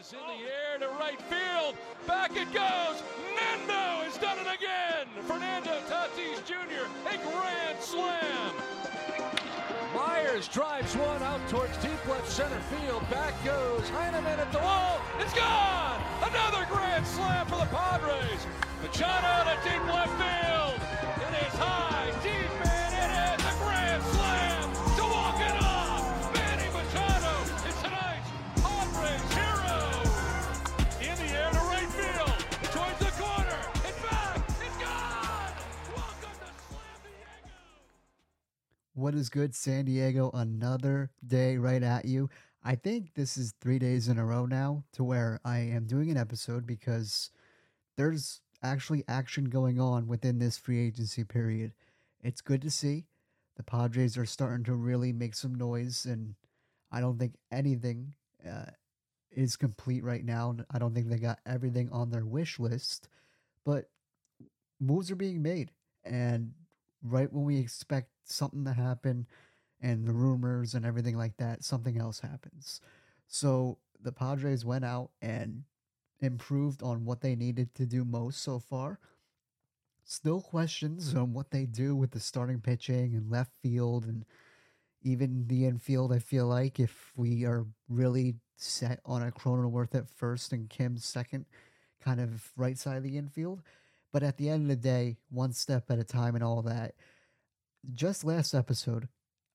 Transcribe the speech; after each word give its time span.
Is 0.00 0.12
in 0.12 0.18
the 0.26 0.42
air 0.42 0.78
to 0.80 0.88
right 0.98 1.20
field. 1.30 1.76
Back 2.04 2.32
it 2.32 2.52
goes. 2.52 2.98
Nando 3.30 4.02
has 4.02 4.18
done 4.18 4.38
it 4.38 4.50
again. 4.50 5.06
Fernando 5.22 5.70
Tatis 5.86 6.42
Jr. 6.44 6.90
A 7.06 7.16
grand 7.22 7.78
slam. 7.78 8.54
Myers 9.94 10.48
drives 10.48 10.96
one 10.96 11.22
out 11.22 11.38
towards 11.48 11.76
deep 11.78 12.00
left 12.08 12.28
center 12.28 12.58
field. 12.74 13.08
Back 13.08 13.34
goes 13.44 13.88
Heineman 13.90 14.40
at 14.40 14.50
the 14.50 14.58
wall. 14.58 15.00
It's 15.20 15.32
gone. 15.32 16.02
Another 16.26 16.66
grand 16.68 17.06
slam 17.06 17.46
for 17.46 17.56
the 17.56 17.70
Padres. 17.70 18.42
Machado 18.82 19.48
to 19.48 19.56
deep 19.62 19.84
left 19.86 20.10
field. 20.18 20.83
What 39.04 39.14
is 39.14 39.28
good, 39.28 39.54
San 39.54 39.84
Diego? 39.84 40.30
Another 40.32 41.10
day 41.26 41.58
right 41.58 41.82
at 41.82 42.06
you. 42.06 42.30
I 42.64 42.74
think 42.74 43.12
this 43.12 43.36
is 43.36 43.52
three 43.60 43.78
days 43.78 44.08
in 44.08 44.16
a 44.16 44.24
row 44.24 44.46
now 44.46 44.84
to 44.94 45.04
where 45.04 45.40
I 45.44 45.58
am 45.58 45.84
doing 45.84 46.10
an 46.10 46.16
episode 46.16 46.66
because 46.66 47.30
there's 47.98 48.40
actually 48.62 49.04
action 49.06 49.44
going 49.44 49.78
on 49.78 50.06
within 50.06 50.38
this 50.38 50.56
free 50.56 50.86
agency 50.86 51.22
period. 51.22 51.74
It's 52.22 52.40
good 52.40 52.62
to 52.62 52.70
see. 52.70 53.04
The 53.58 53.62
Padres 53.62 54.16
are 54.16 54.24
starting 54.24 54.64
to 54.64 54.74
really 54.74 55.12
make 55.12 55.34
some 55.34 55.54
noise, 55.54 56.06
and 56.06 56.34
I 56.90 57.02
don't 57.02 57.18
think 57.18 57.34
anything 57.52 58.14
uh, 58.50 58.70
is 59.30 59.54
complete 59.54 60.02
right 60.02 60.24
now. 60.24 60.56
I 60.70 60.78
don't 60.78 60.94
think 60.94 61.10
they 61.10 61.18
got 61.18 61.40
everything 61.44 61.90
on 61.92 62.08
their 62.08 62.24
wish 62.24 62.58
list, 62.58 63.10
but 63.66 63.90
moves 64.80 65.10
are 65.10 65.14
being 65.14 65.42
made. 65.42 65.72
And 66.06 66.54
right 67.04 67.32
when 67.32 67.44
we 67.44 67.58
expect 67.58 68.08
something 68.24 68.64
to 68.64 68.72
happen 68.72 69.26
and 69.80 70.06
the 70.06 70.12
rumors 70.12 70.74
and 70.74 70.86
everything 70.86 71.16
like 71.16 71.36
that, 71.36 71.62
something 71.62 71.98
else 71.98 72.20
happens. 72.20 72.80
So 73.28 73.78
the 74.02 74.12
Padres 74.12 74.64
went 74.64 74.84
out 74.84 75.10
and 75.20 75.64
improved 76.20 76.82
on 76.82 77.04
what 77.04 77.20
they 77.20 77.36
needed 77.36 77.74
to 77.74 77.86
do 77.86 78.04
most 78.04 78.42
so 78.42 78.58
far. 78.58 78.98
Still 80.04 80.40
questions 80.40 81.14
on 81.14 81.32
what 81.32 81.50
they 81.50 81.66
do 81.66 81.94
with 81.94 82.10
the 82.10 82.20
starting 82.20 82.60
pitching 82.60 83.14
and 83.14 83.30
left 83.30 83.52
field 83.62 84.04
and 84.04 84.24
even 85.02 85.46
the 85.48 85.66
infield. 85.66 86.12
I 86.12 86.18
feel 86.18 86.46
like 86.46 86.80
if 86.80 87.12
we 87.16 87.44
are 87.44 87.66
really 87.88 88.36
set 88.56 89.00
on 89.04 89.22
a 89.22 89.30
Cronenworth 89.30 89.94
at 89.94 90.08
first 90.08 90.52
and 90.52 90.68
Kim 90.68 90.96
second, 90.96 91.46
kind 92.02 92.20
of 92.20 92.52
right 92.56 92.78
side 92.78 92.96
of 92.96 93.02
the 93.02 93.18
infield. 93.18 93.62
But 94.14 94.22
at 94.22 94.36
the 94.36 94.48
end 94.48 94.62
of 94.62 94.68
the 94.68 94.76
day, 94.76 95.16
one 95.28 95.52
step 95.52 95.90
at 95.90 95.98
a 95.98 96.04
time 96.04 96.36
and 96.36 96.44
all 96.44 96.62
that. 96.62 96.94
Just 97.94 98.22
last 98.22 98.54
episode, 98.54 99.08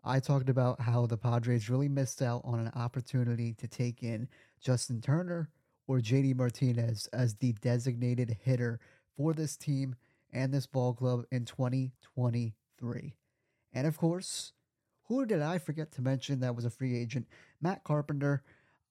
I 0.03 0.19
talked 0.19 0.49
about 0.49 0.81
how 0.81 1.05
the 1.05 1.15
Padres 1.15 1.69
really 1.69 1.87
missed 1.87 2.21
out 2.21 2.41
on 2.43 2.59
an 2.59 2.71
opportunity 2.75 3.53
to 3.53 3.69
take 3.69 4.03
in 4.03 4.27
Justin 4.59 4.99
Turner 4.99 5.49
or 5.87 5.99
JD 5.99 6.35
Martinez 6.35 7.07
as 7.13 7.35
the 7.35 7.53
designated 7.53 8.35
hitter 8.43 8.81
for 9.15 9.33
this 9.33 9.55
team 9.55 9.95
and 10.33 10.53
this 10.53 10.67
ball 10.67 10.93
club 10.93 11.23
in 11.31 11.45
2023. 11.45 13.15
And 13.71 13.87
of 13.87 13.97
course, 13.97 14.51
who 15.05 15.25
did 15.25 15.41
I 15.41 15.57
forget 15.57 15.93
to 15.93 16.01
mention 16.01 16.41
that 16.41 16.57
was 16.57 16.65
a 16.65 16.69
free 16.69 16.99
agent? 16.99 17.27
Matt 17.61 17.85
Carpenter. 17.85 18.43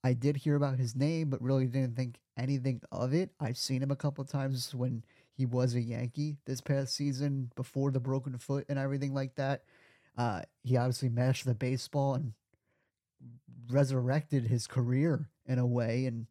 I 0.02 0.14
did 0.14 0.36
hear 0.36 0.55
about 0.55 0.78
his 0.78 0.94
name, 0.94 1.28
but 1.28 1.42
really 1.42 1.66
didn't 1.66 1.96
think 1.96 2.20
anything 2.39 2.80
of 2.91 3.12
it. 3.12 3.30
I've 3.41 3.58
seen 3.58 3.83
him 3.83 3.91
a 3.91 3.96
couple 3.96 4.24
times 4.24 4.74
when 4.74 5.02
he 5.39 5.47
was 5.47 5.77
a 5.77 5.81
Yankee 5.81 6.36
this 6.47 6.61
past 6.61 6.97
season 6.97 7.53
before 7.55 7.92
the 7.92 8.01
broken 8.01 8.36
foot 8.39 8.67
and 8.68 8.77
everything 8.77 9.14
like 9.14 9.36
that. 9.36 9.63
Uh, 10.17 10.42
he 10.64 10.77
obviously 10.77 11.08
mashed 11.08 11.45
the 11.45 11.55
baseball 11.55 12.14
and 12.14 12.33
resurrected 13.70 14.46
his 14.48 14.67
career 14.67 15.29
in 15.46 15.61
a 15.61 15.67
way 15.67 16.07
and 16.07 16.27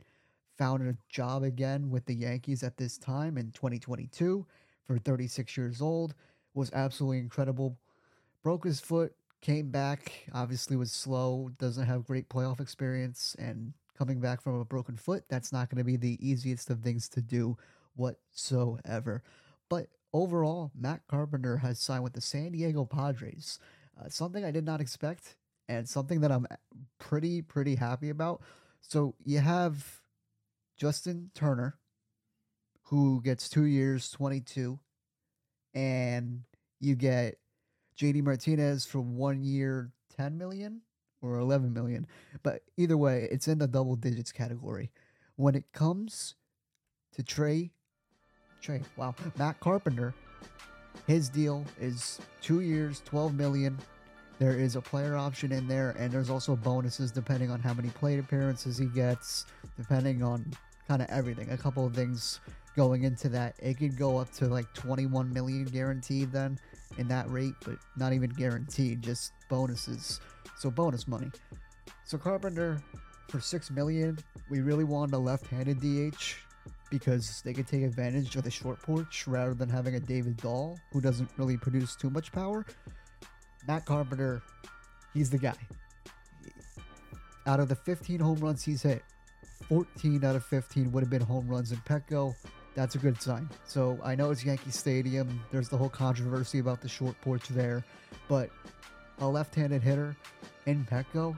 found 0.57 0.85
a 0.85 0.97
job 1.07 1.41
again 1.41 1.89
with 1.89 2.05
the 2.05 2.15
Yankees 2.15 2.63
at 2.63 2.75
this 2.75 2.97
time 2.97 3.37
in 3.37 3.51
2022 3.51 4.45
for 4.85 4.97
36 4.97 5.55
years 5.55 5.81
old. 5.81 6.13
Was 6.53 6.73
absolutely 6.73 7.19
incredible. 7.19 7.77
Broke 8.43 8.65
his 8.65 8.81
foot, 8.81 9.13
came 9.39 9.69
back, 9.69 10.27
obviously 10.33 10.75
was 10.75 10.91
slow, 10.91 11.49
doesn't 11.57 11.85
have 11.85 12.03
great 12.03 12.27
playoff 12.27 12.59
experience, 12.59 13.37
and 13.39 13.73
coming 13.97 14.19
back 14.19 14.41
from 14.41 14.59
a 14.59 14.65
broken 14.65 14.97
foot, 14.97 15.23
that's 15.29 15.53
not 15.53 15.69
going 15.69 15.77
to 15.77 15.85
be 15.85 15.95
the 15.95 16.17
easiest 16.19 16.69
of 16.69 16.81
things 16.81 17.07
to 17.09 17.21
do 17.21 17.57
whatsoever. 17.97 19.23
But 19.69 19.87
overall, 20.13 20.71
Matt 20.75 21.01
Carpenter 21.07 21.57
has 21.57 21.79
signed 21.79 22.03
with 22.03 22.13
the 22.13 22.21
San 22.21 22.51
Diego 22.51 22.85
Padres, 22.85 23.59
uh, 23.99 24.09
something 24.09 24.45
I 24.45 24.51
did 24.51 24.65
not 24.65 24.81
expect, 24.81 25.35
and 25.67 25.87
something 25.87 26.21
that 26.21 26.31
I'm 26.31 26.47
pretty, 26.99 27.41
pretty 27.41 27.75
happy 27.75 28.09
about. 28.09 28.41
So 28.79 29.15
you 29.25 29.39
have 29.39 29.99
Justin 30.77 31.31
Turner, 31.33 31.77
who 32.83 33.21
gets 33.21 33.49
two 33.49 33.65
years, 33.65 34.09
22, 34.11 34.79
and 35.73 36.43
you 36.79 36.95
get 36.95 37.37
JD 37.97 38.23
Martinez 38.23 38.85
for 38.85 39.01
one 39.01 39.43
year, 39.43 39.91
10 40.15 40.37
million 40.37 40.81
or 41.21 41.39
11 41.39 41.73
million. 41.73 42.07
But 42.43 42.61
either 42.77 42.97
way, 42.97 43.27
it's 43.31 43.47
in 43.47 43.57
the 43.57 43.67
double 43.67 43.95
digits 43.95 44.31
category. 44.31 44.91
When 45.35 45.55
it 45.55 45.71
comes 45.73 46.35
to 47.13 47.23
Trey, 47.23 47.71
Trey, 48.61 48.81
wow, 48.95 49.15
Matt 49.37 49.59
Carpenter, 49.59 50.13
his 51.05 51.29
deal 51.29 51.65
is 51.79 52.19
two 52.41 52.61
years, 52.61 53.01
12 53.05 53.33
million. 53.33 53.77
There 54.39 54.53
is 54.59 54.75
a 54.75 54.81
player 54.81 55.15
option 55.15 55.51
in 55.51 55.67
there, 55.67 55.95
and 55.97 56.11
there's 56.11 56.29
also 56.29 56.55
bonuses 56.55 57.11
depending 57.11 57.49
on 57.49 57.59
how 57.59 57.73
many 57.73 57.89
plate 57.89 58.19
appearances 58.19 58.77
he 58.77 58.85
gets, 58.85 59.45
depending 59.77 60.21
on 60.21 60.45
kind 60.87 61.01
of 61.01 61.09
everything. 61.09 61.49
A 61.51 61.57
couple 61.57 61.85
of 61.85 61.95
things 61.95 62.39
going 62.75 63.03
into 63.03 63.29
that. 63.29 63.55
It 63.59 63.77
could 63.77 63.97
go 63.97 64.17
up 64.17 64.31
to 64.33 64.45
like 64.47 64.71
21 64.73 65.33
million 65.33 65.65
guaranteed 65.65 66.31
then 66.31 66.59
in 66.97 67.07
that 67.07 67.29
rate, 67.31 67.55
but 67.65 67.77
not 67.95 68.13
even 68.13 68.29
guaranteed, 68.29 69.01
just 69.01 69.33
bonuses. 69.49 70.19
So 70.57 70.69
bonus 70.69 71.07
money. 71.07 71.31
So 72.03 72.17
Carpenter 72.17 72.79
for 73.29 73.39
6 73.39 73.71
million, 73.71 74.17
we 74.49 74.61
really 74.61 74.83
wanted 74.83 75.15
a 75.15 75.17
left-handed 75.17 75.79
DH 75.79 76.35
because 76.89 77.41
they 77.41 77.53
could 77.53 77.67
take 77.67 77.83
advantage 77.83 78.35
of 78.35 78.43
the 78.43 78.51
short 78.51 78.81
porch 78.81 79.27
rather 79.27 79.53
than 79.53 79.69
having 79.69 79.95
a 79.95 79.99
David 79.99 80.37
Dahl 80.37 80.79
who 80.91 81.01
doesn't 81.01 81.29
really 81.37 81.57
produce 81.57 81.95
too 81.95 82.09
much 82.09 82.31
power. 82.31 82.65
Matt 83.67 83.85
Carpenter, 83.85 84.41
he's 85.13 85.29
the 85.29 85.37
guy. 85.37 85.55
Out 87.45 87.59
of 87.59 87.69
the 87.69 87.75
15 87.75 88.19
home 88.19 88.39
runs 88.39 88.63
he's 88.63 88.83
hit, 88.83 89.03
14 89.69 90.23
out 90.23 90.35
of 90.35 90.45
15 90.45 90.91
would 90.91 91.01
have 91.01 91.09
been 91.09 91.21
home 91.21 91.47
runs 91.47 91.71
in 91.71 91.77
Petco. 91.79 92.35
That's 92.75 92.95
a 92.95 92.99
good 92.99 93.21
sign. 93.21 93.49
So 93.65 93.99
I 94.03 94.15
know 94.15 94.31
it's 94.31 94.45
Yankee 94.45 94.71
Stadium. 94.71 95.41
There's 95.51 95.69
the 95.69 95.77
whole 95.77 95.89
controversy 95.89 96.59
about 96.59 96.81
the 96.81 96.87
short 96.87 97.19
porch 97.21 97.47
there, 97.49 97.83
but 98.27 98.49
a 99.19 99.27
left-handed 99.27 99.81
hitter 99.81 100.15
in 100.67 100.85
Petco, 100.85 101.37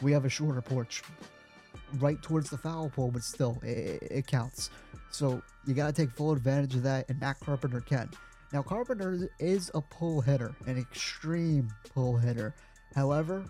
we 0.00 0.12
have 0.12 0.24
a 0.24 0.28
shorter 0.28 0.62
porch 0.62 1.02
right 1.98 2.20
towards 2.22 2.50
the 2.50 2.58
foul 2.58 2.90
pole, 2.90 3.10
but 3.10 3.22
still, 3.22 3.58
it, 3.62 4.02
it 4.10 4.26
counts. 4.26 4.70
So 5.10 5.42
you 5.66 5.74
got 5.74 5.86
to 5.86 5.92
take 5.92 6.10
full 6.10 6.32
advantage 6.32 6.74
of 6.74 6.82
that, 6.84 7.08
and 7.08 7.20
Matt 7.20 7.40
Carpenter 7.40 7.80
can. 7.80 8.10
Now, 8.52 8.62
Carpenter 8.62 9.28
is 9.38 9.70
a 9.74 9.80
pull 9.80 10.20
hitter, 10.20 10.54
an 10.66 10.78
extreme 10.78 11.68
pull 11.94 12.16
hitter. 12.16 12.54
However, 12.94 13.44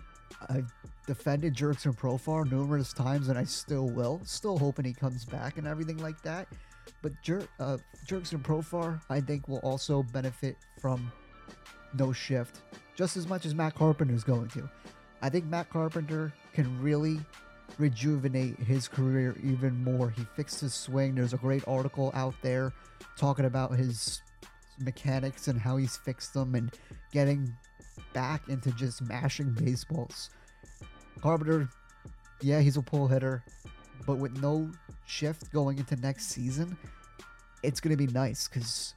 I've 0.49 0.71
defended 1.07 1.55
Jurickson 1.55 1.97
Profar 1.97 2.49
numerous 2.49 2.93
times, 2.93 3.27
and 3.27 3.37
I 3.37 3.43
still 3.43 3.89
will. 3.89 4.21
Still 4.23 4.57
hoping 4.57 4.85
he 4.85 4.93
comes 4.93 5.25
back 5.25 5.57
and 5.57 5.67
everything 5.67 5.97
like 5.97 6.21
that. 6.23 6.47
But 7.01 7.13
Jer- 7.21 7.47
uh, 7.59 7.77
Profar, 8.07 9.01
I 9.09 9.19
think, 9.19 9.47
will 9.47 9.59
also 9.59 10.03
benefit 10.03 10.57
from 10.79 11.11
no 11.97 12.11
shift 12.11 12.61
just 12.95 13.17
as 13.17 13.27
much 13.27 13.45
as 13.45 13.55
Matt 13.55 13.75
Carpenter 13.75 14.13
is 14.13 14.23
going 14.23 14.47
to. 14.49 14.69
I 15.21 15.29
think 15.29 15.45
Matt 15.45 15.69
Carpenter 15.69 16.33
can 16.53 16.81
really 16.81 17.19
rejuvenate 17.79 18.59
his 18.59 18.87
career 18.87 19.35
even 19.43 19.83
more. 19.83 20.09
He 20.09 20.25
fixed 20.35 20.61
his 20.61 20.73
swing. 20.73 21.15
There's 21.15 21.33
a 21.33 21.37
great 21.37 21.63
article 21.67 22.11
out 22.13 22.35
there 22.41 22.73
talking 23.17 23.45
about 23.45 23.75
his 23.75 24.21
mechanics 24.79 25.47
and 25.47 25.59
how 25.59 25.77
he's 25.77 25.97
fixed 25.97 26.33
them 26.33 26.55
and 26.55 26.71
getting 27.11 27.55
back 28.13 28.47
into 28.49 28.71
just 28.71 29.01
mashing 29.01 29.51
baseballs. 29.51 30.29
Carpenter, 31.21 31.69
yeah, 32.41 32.59
he's 32.59 32.77
a 32.77 32.81
pull 32.81 33.07
hitter, 33.07 33.43
but 34.05 34.17
with 34.17 34.41
no 34.41 34.69
shift 35.05 35.51
going 35.51 35.77
into 35.77 35.95
next 35.97 36.27
season, 36.27 36.77
it's 37.61 37.79
going 37.79 37.95
to 37.95 38.07
be 38.07 38.11
nice 38.11 38.47
because 38.47 38.95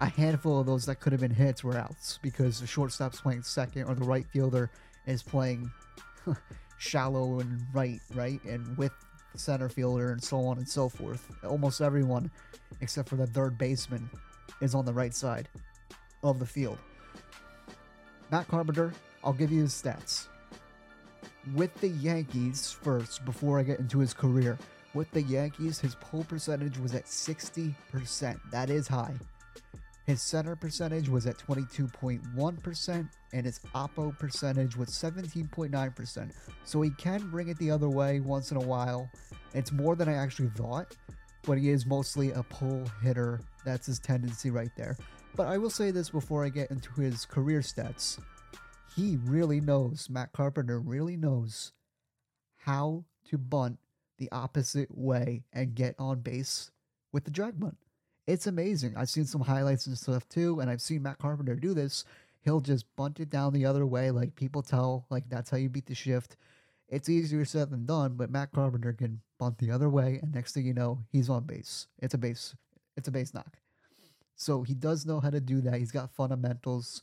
a 0.00 0.06
handful 0.06 0.60
of 0.60 0.66
those 0.66 0.86
that 0.86 1.00
could 1.00 1.12
have 1.12 1.20
been 1.20 1.34
hits 1.34 1.64
were 1.64 1.76
outs 1.76 2.18
because 2.22 2.60
the 2.60 2.66
shortstop's 2.66 3.20
playing 3.20 3.42
second 3.42 3.84
or 3.84 3.94
the 3.94 4.04
right 4.04 4.26
fielder 4.32 4.70
is 5.06 5.22
playing 5.22 5.70
shallow 6.80 7.40
and 7.40 7.62
right, 7.74 8.00
right? 8.14 8.42
And 8.44 8.76
with 8.76 8.92
center 9.36 9.68
fielder, 9.68 10.12
and 10.12 10.22
so 10.22 10.38
on 10.38 10.58
and 10.58 10.68
so 10.68 10.88
forth. 10.88 11.30
Almost 11.44 11.80
everyone, 11.80 12.30
except 12.80 13.08
for 13.08 13.16
the 13.16 13.26
third 13.26 13.56
baseman, 13.58 14.10
is 14.60 14.74
on 14.74 14.84
the 14.84 14.92
right 14.92 15.14
side 15.14 15.48
of 16.24 16.38
the 16.38 16.46
field. 16.46 16.78
Matt 18.30 18.48
Carpenter, 18.48 18.92
I'll 19.22 19.32
give 19.32 19.52
you 19.52 19.62
his 19.62 19.72
stats. 19.72 20.26
With 21.54 21.74
the 21.80 21.88
Yankees 21.88 22.70
first, 22.70 23.24
before 23.24 23.58
I 23.58 23.62
get 23.62 23.78
into 23.78 23.98
his 23.98 24.14
career, 24.14 24.58
with 24.94 25.10
the 25.12 25.22
Yankees, 25.22 25.78
his 25.78 25.94
pull 25.96 26.24
percentage 26.24 26.78
was 26.78 26.94
at 26.94 27.04
60%. 27.04 28.40
That 28.50 28.70
is 28.70 28.88
high. 28.88 29.14
His 30.10 30.22
center 30.22 30.56
percentage 30.56 31.08
was 31.08 31.28
at 31.28 31.38
22.1%, 31.38 33.08
and 33.32 33.46
his 33.46 33.60
oppo 33.76 34.18
percentage 34.18 34.76
was 34.76 34.88
17.9%. 34.88 36.32
So 36.64 36.82
he 36.82 36.90
can 36.90 37.30
bring 37.30 37.46
it 37.46 37.56
the 37.58 37.70
other 37.70 37.88
way 37.88 38.18
once 38.18 38.50
in 38.50 38.56
a 38.56 38.66
while. 38.66 39.08
It's 39.54 39.70
more 39.70 39.94
than 39.94 40.08
I 40.08 40.14
actually 40.14 40.48
thought, 40.48 40.96
but 41.44 41.58
he 41.58 41.70
is 41.70 41.86
mostly 41.86 42.32
a 42.32 42.42
pull 42.42 42.90
hitter. 43.00 43.38
That's 43.64 43.86
his 43.86 44.00
tendency 44.00 44.50
right 44.50 44.72
there. 44.76 44.96
But 45.36 45.46
I 45.46 45.58
will 45.58 45.70
say 45.70 45.92
this 45.92 46.10
before 46.10 46.44
I 46.44 46.48
get 46.48 46.72
into 46.72 46.90
his 47.00 47.24
career 47.24 47.60
stats. 47.60 48.18
He 48.96 49.16
really 49.22 49.60
knows, 49.60 50.10
Matt 50.10 50.32
Carpenter 50.32 50.80
really 50.80 51.16
knows 51.16 51.70
how 52.56 53.04
to 53.26 53.38
bunt 53.38 53.78
the 54.18 54.28
opposite 54.32 54.88
way 54.90 55.44
and 55.52 55.76
get 55.76 55.94
on 56.00 56.18
base 56.18 56.72
with 57.12 57.22
the 57.22 57.30
drag 57.30 57.60
bunt. 57.60 57.76
It's 58.26 58.46
amazing. 58.46 58.94
I've 58.96 59.10
seen 59.10 59.24
some 59.24 59.40
highlights 59.40 59.86
and 59.86 59.98
stuff 59.98 60.28
too, 60.28 60.60
and 60.60 60.70
I've 60.70 60.80
seen 60.80 61.02
Matt 61.02 61.18
Carpenter 61.18 61.56
do 61.56 61.74
this. 61.74 62.04
He'll 62.42 62.60
just 62.60 62.84
bunt 62.96 63.20
it 63.20 63.28
down 63.28 63.52
the 63.52 63.66
other 63.66 63.86
way, 63.86 64.10
like 64.10 64.34
people 64.34 64.62
tell, 64.62 65.06
like 65.10 65.28
that's 65.28 65.50
how 65.50 65.56
you 65.56 65.68
beat 65.68 65.86
the 65.86 65.94
shift. 65.94 66.36
It's 66.88 67.08
easier 67.08 67.44
said 67.44 67.70
than 67.70 67.86
done, 67.86 68.14
but 68.14 68.30
Matt 68.30 68.52
Carpenter 68.52 68.92
can 68.92 69.20
bunt 69.38 69.58
the 69.58 69.70
other 69.70 69.88
way, 69.88 70.18
and 70.22 70.34
next 70.34 70.52
thing 70.52 70.66
you 70.66 70.74
know, 70.74 70.98
he's 71.12 71.30
on 71.30 71.44
base. 71.44 71.86
It's 71.98 72.14
a 72.14 72.18
base. 72.18 72.54
It's 72.96 73.08
a 73.08 73.12
base 73.12 73.32
knock. 73.32 73.58
So 74.36 74.62
he 74.62 74.74
does 74.74 75.06
know 75.06 75.20
how 75.20 75.30
to 75.30 75.40
do 75.40 75.60
that. 75.60 75.78
He's 75.78 75.92
got 75.92 76.14
fundamentals. 76.14 77.02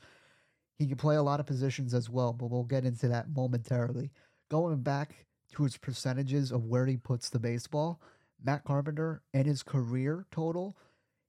He 0.77 0.87
can 0.87 0.97
play 0.97 1.15
a 1.15 1.23
lot 1.23 1.39
of 1.39 1.45
positions 1.45 1.93
as 1.93 2.09
well, 2.09 2.33
but 2.33 2.49
we'll 2.49 2.63
get 2.63 2.85
into 2.85 3.07
that 3.07 3.29
momentarily. 3.29 4.11
Going 4.49 4.81
back 4.81 5.25
to 5.53 5.63
his 5.63 5.77
percentages 5.77 6.51
of 6.51 6.65
where 6.65 6.85
he 6.85 6.97
puts 6.97 7.29
the 7.29 7.39
baseball, 7.39 8.01
Matt 8.43 8.63
Carpenter 8.63 9.21
and 9.33 9.45
his 9.45 9.63
career 9.63 10.25
total 10.31 10.77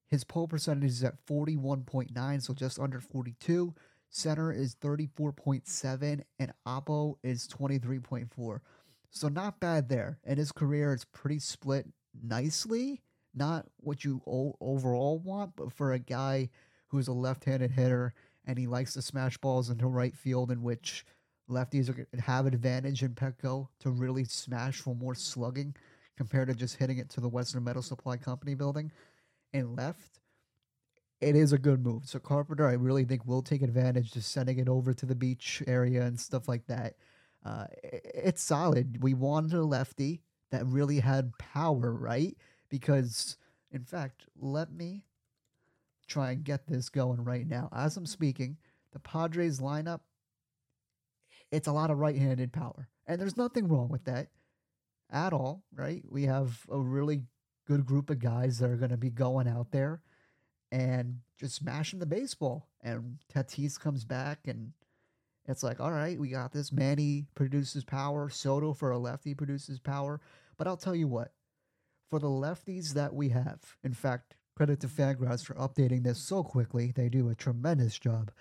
his 0.09 0.25
pull 0.25 0.49
percentage 0.49 0.91
is 0.91 1.05
at 1.05 1.25
41.9, 1.27 2.43
so 2.43 2.55
just 2.55 2.79
under 2.79 3.01
42. 3.01 3.75
Center 4.11 4.51
is 4.51 4.75
34.7, 4.77 6.23
and 6.39 6.53
Oppo 6.67 7.17
is 7.23 7.47
23.4. 7.47 8.61
So 9.11 9.29
not 9.29 9.61
bad 9.61 9.89
there. 9.89 10.19
And 10.25 10.39
his 10.39 10.51
career 10.51 10.95
is 10.95 11.05
pretty 11.05 11.39
split 11.39 11.87
nicely. 12.23 13.03
Not 13.35 13.67
what 13.79 14.03
you 14.05 14.23
overall 14.27 15.19
want, 15.19 15.53
but 15.57 15.73
for 15.73 15.93
a 15.93 15.99
guy 15.99 16.49
who's 16.89 17.09
a 17.09 17.13
left-handed 17.13 17.71
hitter 17.71 18.15
and 18.47 18.59
he 18.59 18.67
likes 18.67 18.95
to 18.95 19.03
smash 19.03 19.37
balls 19.37 19.69
into 19.69 19.87
right 19.87 20.17
field, 20.17 20.51
in 20.51 20.63
which 20.63 21.05
lefties 21.51 21.95
have 22.19 22.47
advantage 22.47 23.03
in 23.03 23.15
Petco 23.15 23.69
to 23.81 23.91
really 23.91 24.25
smash 24.25 24.77
for 24.77 24.95
more 24.95 25.15
slugging 25.15 25.77
compared 26.17 26.49
to 26.49 26.55
just 26.55 26.77
hitting 26.77 26.97
it 26.97 27.11
to 27.11 27.21
the 27.21 27.29
Western 27.29 27.63
Metal 27.63 27.83
Supply 27.83 28.17
Company 28.17 28.55
building 28.55 28.91
and 29.53 29.77
left, 29.77 30.21
it 31.21 31.35
is 31.35 31.53
a 31.53 31.59
good 31.59 31.85
move. 31.85 32.07
So 32.07 32.19
Carpenter, 32.19 32.67
I 32.67 32.75
really 32.75 33.05
think 33.05 33.27
will 33.27 33.43
take 33.43 33.63
advantage 33.63 34.13
just 34.13 34.31
sending 34.31 34.59
it 34.59 34.69
over 34.69 34.95
to 34.95 35.07
the 35.07 35.15
beach 35.15 35.63
area 35.67 36.03
and 36.03 36.19
stuff 36.19 36.49
like 36.49 36.67
that. 36.67 36.95
Uh, 37.45 37.67
it's 37.83 38.43
solid. 38.43 39.03
We 39.03 39.15
wanted 39.15 39.55
a 39.55 39.65
lefty 39.65 40.23
that 40.51 40.67
really 40.67 41.01
had 41.01 41.37
power, 41.39 41.93
right? 41.93 42.37
Because, 42.69 43.37
in 43.71 43.85
fact, 43.85 44.27
let 44.39 44.73
me 44.73 45.05
try 46.07 46.33
and 46.33 46.45
get 46.45 46.67
this 46.67 46.89
going 46.89 47.23
right 47.23 47.47
now. 47.47 47.69
As 47.73 47.97
I'm 47.97 48.07
speaking, 48.07 48.57
the 48.93 48.99
Padres 48.99 49.61
lineup, 49.61 50.01
it's 51.51 51.69
a 51.69 51.73
lot 51.73 51.91
of 51.91 51.99
right 51.99 52.17
handed 52.17 52.53
power. 52.53 52.89
And 53.07 53.21
there's 53.21 53.37
nothing 53.37 53.69
wrong 53.69 53.89
with 53.89 54.05
that 54.05 54.29
at 55.11 55.33
all, 55.33 55.63
right? 55.75 56.03
We 56.09 56.25
have 56.25 56.67
a 56.71 56.79
really 56.79 57.23
good 57.69 57.85
group 57.85 58.09
of 58.09 58.19
guys 58.19 58.59
that 58.59 58.71
are 58.71 58.77
going 58.77 58.91
to 58.91 58.97
be 58.97 59.11
going 59.11 59.47
out 59.47 59.71
there 59.71 60.01
and 60.73 61.21
just 61.39 61.55
smashing 61.55 61.99
the 61.99 62.07
baseball. 62.07 62.67
And 62.83 63.19
Tatis 63.33 63.79
comes 63.79 64.05
back, 64.05 64.41
and 64.47 64.73
it's 65.47 65.63
like, 65.63 65.79
all 65.79 65.93
right, 65.93 66.19
we 66.19 66.31
got 66.31 66.53
this. 66.53 66.73
Manny 66.73 67.27
produces 67.35 67.85
power. 67.85 68.31
Soto 68.31 68.73
for 68.73 68.91
a 68.91 68.99
lefty 68.99 69.35
produces 69.35 69.79
power. 69.79 70.21
But 70.57 70.67
I'll 70.67 70.77
tell 70.79 70.95
you 70.95 71.07
what, 71.07 71.33
for 72.09 72.19
the 72.19 72.29
lefties 72.29 72.95
that 72.95 73.15
we 73.15 73.29
have, 73.29 73.61
in 73.85 73.93
fact, 73.93 74.35
credit 74.57 74.81
to 74.81 74.89
Fangraphs 74.89 75.45
for 75.45 75.55
updating 75.55 76.03
this 76.03 76.19
so 76.19 76.43
quickly. 76.43 76.93
They 76.95 77.09
do 77.09 77.29
a 77.29 77.35
tremendous 77.35 77.99
job. 77.99 78.33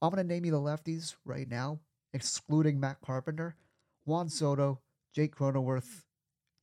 I'm 0.00 0.10
going 0.10 0.26
to 0.26 0.32
name 0.32 0.44
you 0.44 0.52
the 0.52 0.58
lefties 0.58 1.16
right 1.24 1.48
now, 1.48 1.80
excluding 2.12 2.78
Matt 2.78 2.98
Carpenter, 3.04 3.56
Juan 4.04 4.28
Soto, 4.28 4.80
Jake 5.14 5.34
Cronenworth, 5.34 6.04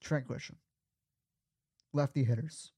Trent 0.01 0.27
Grisham 0.27 0.55
lefty 1.93 2.23
hitters. 2.23 2.71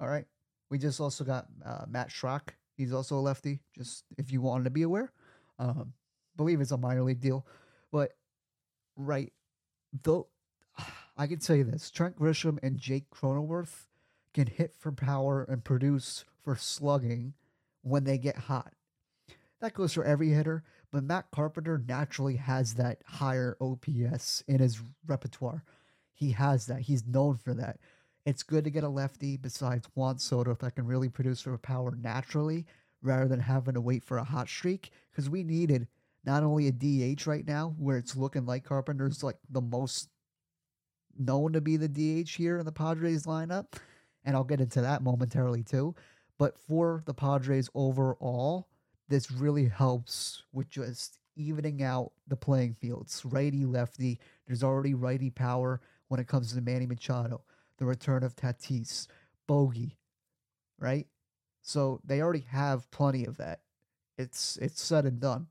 All 0.00 0.08
right. 0.08 0.26
We 0.70 0.78
just 0.78 1.00
also 1.00 1.24
got 1.24 1.46
uh, 1.64 1.84
Matt 1.88 2.08
Schrock. 2.08 2.50
He's 2.76 2.92
also 2.92 3.16
a 3.16 3.20
lefty, 3.20 3.60
just 3.76 4.04
if 4.18 4.32
you 4.32 4.40
wanted 4.40 4.64
to 4.64 4.70
be 4.70 4.82
aware. 4.82 5.12
Um, 5.58 5.92
believe 6.36 6.60
it's 6.60 6.72
a 6.72 6.76
minor 6.76 7.02
league 7.02 7.20
deal. 7.20 7.46
But, 7.92 8.12
right, 8.96 9.32
though, 10.02 10.26
I 11.16 11.26
can 11.26 11.38
tell 11.38 11.56
you 11.56 11.64
this 11.64 11.90
Trent 11.90 12.18
Grisham 12.18 12.58
and 12.62 12.78
Jake 12.78 13.08
Cronenworth 13.10 13.86
can 14.32 14.48
hit 14.48 14.74
for 14.76 14.90
power 14.90 15.46
and 15.48 15.62
produce 15.62 16.24
for 16.42 16.56
slugging 16.56 17.34
when 17.82 18.04
they 18.04 18.18
get 18.18 18.36
hot. 18.36 18.72
That 19.60 19.74
goes 19.74 19.92
for 19.92 20.04
every 20.04 20.30
hitter, 20.30 20.64
but 20.90 21.04
Matt 21.04 21.30
Carpenter 21.30 21.82
naturally 21.86 22.36
has 22.36 22.74
that 22.74 22.98
higher 23.06 23.56
OPS 23.60 24.42
in 24.46 24.58
his 24.58 24.80
repertoire. 25.06 25.64
He 26.12 26.32
has 26.32 26.66
that. 26.66 26.82
He's 26.82 27.06
known 27.06 27.36
for 27.36 27.54
that. 27.54 27.78
It's 28.26 28.42
good 28.42 28.64
to 28.64 28.70
get 28.70 28.84
a 28.84 28.88
lefty 28.88 29.36
besides 29.36 29.86
Juan 29.94 30.18
Soto 30.18 30.54
that 30.54 30.76
can 30.76 30.86
really 30.86 31.10
produce 31.10 31.42
for 31.42 31.58
power 31.58 31.94
naturally 32.00 32.66
rather 33.02 33.28
than 33.28 33.40
having 33.40 33.74
to 33.74 33.82
wait 33.82 34.02
for 34.02 34.16
a 34.16 34.24
hot 34.24 34.48
streak 34.48 34.90
because 35.10 35.28
we 35.28 35.44
needed 35.44 35.86
not 36.24 36.42
only 36.42 36.68
a 36.68 36.72
DH 36.72 37.26
right 37.26 37.46
now 37.46 37.74
where 37.78 37.98
it's 37.98 38.16
looking 38.16 38.46
like 38.46 38.64
Carpenter's 38.64 39.22
like 39.22 39.36
the 39.50 39.60
most 39.60 40.08
known 41.18 41.52
to 41.52 41.60
be 41.60 41.76
the 41.76 41.88
DH 41.88 42.30
here 42.30 42.58
in 42.58 42.64
the 42.64 42.72
Padres 42.72 43.24
lineup, 43.26 43.74
and 44.24 44.34
I'll 44.34 44.42
get 44.42 44.60
into 44.60 44.80
that 44.80 45.02
momentarily 45.02 45.62
too. 45.62 45.94
But 46.38 46.58
for 46.58 47.02
the 47.04 47.14
Padres 47.14 47.68
overall, 47.74 48.68
this 49.08 49.30
really 49.30 49.68
helps 49.68 50.44
with 50.54 50.70
just 50.70 51.18
evening 51.36 51.82
out 51.82 52.12
the 52.26 52.36
playing 52.36 52.72
fields. 52.72 53.22
Righty, 53.26 53.66
lefty. 53.66 54.18
There's 54.46 54.64
already 54.64 54.94
righty 54.94 55.28
power 55.28 55.82
when 56.08 56.20
it 56.20 56.26
comes 56.26 56.54
to 56.54 56.60
Manny 56.62 56.86
Machado 56.86 57.42
the 57.78 57.84
return 57.84 58.22
of 58.22 58.36
Tatis, 58.36 59.06
Bogey, 59.46 59.98
right? 60.78 61.06
So 61.62 62.00
they 62.04 62.20
already 62.20 62.44
have 62.50 62.90
plenty 62.90 63.24
of 63.24 63.36
that. 63.38 63.60
It's 64.18 64.56
it's 64.58 64.82
said 64.82 65.04
and 65.06 65.20
done. 65.20 65.48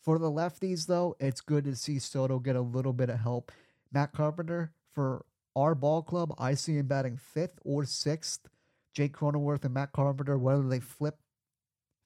For 0.00 0.18
the 0.18 0.30
lefties, 0.30 0.86
though, 0.86 1.16
it's 1.18 1.40
good 1.40 1.64
to 1.64 1.74
see 1.74 1.98
Soto 1.98 2.38
get 2.38 2.56
a 2.56 2.60
little 2.60 2.92
bit 2.92 3.10
of 3.10 3.18
help. 3.20 3.50
Matt 3.92 4.12
Carpenter, 4.12 4.72
for 4.94 5.24
our 5.56 5.74
ball 5.74 6.02
club, 6.02 6.32
I 6.38 6.54
see 6.54 6.76
him 6.76 6.86
batting 6.86 7.16
fifth 7.16 7.58
or 7.64 7.84
sixth. 7.84 8.48
Jake 8.94 9.16
Cronenworth 9.16 9.64
and 9.64 9.74
Matt 9.74 9.92
Carpenter, 9.92 10.38
whether 10.38 10.62
they 10.62 10.80
flip 10.80 11.18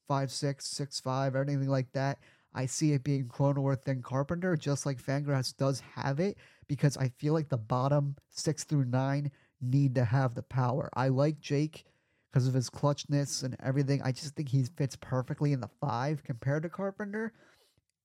five 0.09 0.31
six, 0.31 0.67
six 0.67 1.01
five, 1.01 1.35
or 1.35 1.43
anything 1.43 1.69
like 1.69 1.93
that, 1.93 2.19
I 2.55 2.67
see 2.67 2.93
it 2.93 3.05
being 3.05 3.27
Cronenworth 3.27 3.87
and 3.89 4.05
Carpenter, 4.05 4.57
just 4.57 4.85
like 4.85 5.03
Fangraphs 5.03 5.57
does 5.57 5.81
have 5.95 6.21
it, 6.21 6.37
because 6.69 6.97
I 6.97 7.09
feel 7.09 7.33
like 7.35 7.49
the 7.49 7.57
bottom 7.57 8.17
six 8.29 8.65
through 8.65 8.85
nine 8.85 9.31
need 9.63 9.95
to 9.95 10.05
have 10.05 10.35
the 10.35 10.43
power. 10.43 10.91
I 10.95 11.09
like 11.09 11.41
Jake 11.41 11.85
because 12.31 12.47
of 12.47 12.55
his 12.55 12.71
clutchness 12.71 13.43
and 13.45 13.57
everything. 13.63 14.03
I 14.03 14.13
just 14.13 14.35
think 14.35 14.49
he 14.49 14.65
fits 14.65 14.97
perfectly 14.97 15.53
in 15.53 15.61
the 15.61 15.71
five 15.81 16.25
compared 16.25 16.63
to 16.65 16.69
Carpenter. 16.69 17.33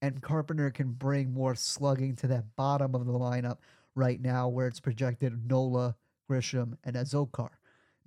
And 0.00 0.22
Carpenter 0.22 0.70
can 0.70 0.92
bring 0.92 1.32
more 1.32 1.54
slugging 1.54 2.14
to 2.16 2.28
that 2.28 2.44
bottom 2.56 2.94
of 2.94 3.06
the 3.06 3.12
lineup 3.12 3.58
right 3.94 4.20
now 4.20 4.48
where 4.48 4.68
it's 4.68 4.80
projected 4.80 5.48
Nola, 5.48 5.96
Grisham, 6.30 6.76
and 6.84 6.94
Azocar. 6.94 7.48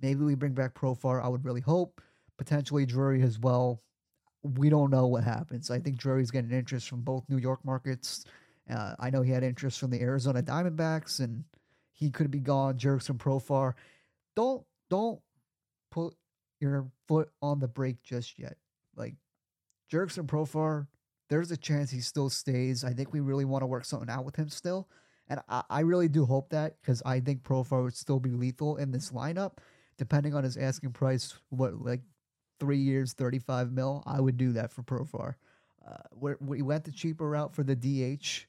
Maybe 0.00 0.24
we 0.24 0.34
bring 0.34 0.54
back 0.54 0.74
Profar. 0.74 1.22
I 1.22 1.28
would 1.28 1.44
really 1.44 1.60
hope. 1.60 2.00
Potentially 2.38 2.86
Drury 2.86 3.22
as 3.22 3.38
well. 3.38 3.82
We 4.42 4.70
don't 4.70 4.90
know 4.90 5.06
what 5.06 5.22
happens. 5.22 5.70
I 5.70 5.78
think 5.78 5.98
Drury's 5.98 6.30
getting 6.30 6.50
interest 6.50 6.88
from 6.88 7.02
both 7.02 7.28
New 7.28 7.36
York 7.36 7.64
markets. 7.64 8.24
Uh, 8.70 8.94
I 8.98 9.10
know 9.10 9.22
he 9.22 9.30
had 9.30 9.44
interest 9.44 9.78
from 9.78 9.90
the 9.90 10.00
Arizona 10.00 10.42
Diamondbacks 10.42 11.20
and– 11.20 11.44
he 11.92 12.10
could 12.10 12.30
be 12.30 12.40
gone. 12.40 12.78
Jurickson 12.78 13.18
Profar. 13.18 13.74
Don't 14.34 14.64
don't 14.90 15.20
put 15.90 16.14
your 16.60 16.86
foot 17.06 17.30
on 17.40 17.60
the 17.60 17.68
brake 17.68 18.02
just 18.02 18.38
yet. 18.38 18.56
Like 18.96 19.14
Jurickson 19.90 20.26
Profar, 20.26 20.86
there's 21.28 21.50
a 21.50 21.56
chance 21.56 21.90
he 21.90 22.00
still 22.00 22.30
stays. 22.30 22.84
I 22.84 22.92
think 22.92 23.12
we 23.12 23.20
really 23.20 23.44
want 23.44 23.62
to 23.62 23.66
work 23.66 23.84
something 23.84 24.10
out 24.10 24.24
with 24.24 24.36
him 24.36 24.48
still. 24.48 24.88
And 25.28 25.40
I, 25.48 25.62
I 25.70 25.80
really 25.80 26.08
do 26.08 26.24
hope 26.24 26.50
that 26.50 26.80
because 26.80 27.02
I 27.04 27.20
think 27.20 27.42
Profar 27.42 27.84
would 27.84 27.96
still 27.96 28.20
be 28.20 28.30
lethal 28.30 28.76
in 28.76 28.90
this 28.90 29.10
lineup, 29.10 29.58
depending 29.96 30.34
on 30.34 30.44
his 30.44 30.56
asking 30.56 30.92
price. 30.92 31.34
What 31.50 31.84
like 31.84 32.02
three 32.58 32.78
years, 32.78 33.12
thirty 33.12 33.38
five 33.38 33.72
mil? 33.72 34.02
I 34.06 34.20
would 34.20 34.36
do 34.36 34.52
that 34.52 34.72
for 34.72 34.82
Profar. 34.82 35.34
Uh, 35.86 36.28
we 36.40 36.62
went 36.62 36.84
the 36.84 36.92
cheaper 36.92 37.28
route 37.28 37.54
for 37.54 37.64
the 37.64 37.74
DH. 37.74 38.46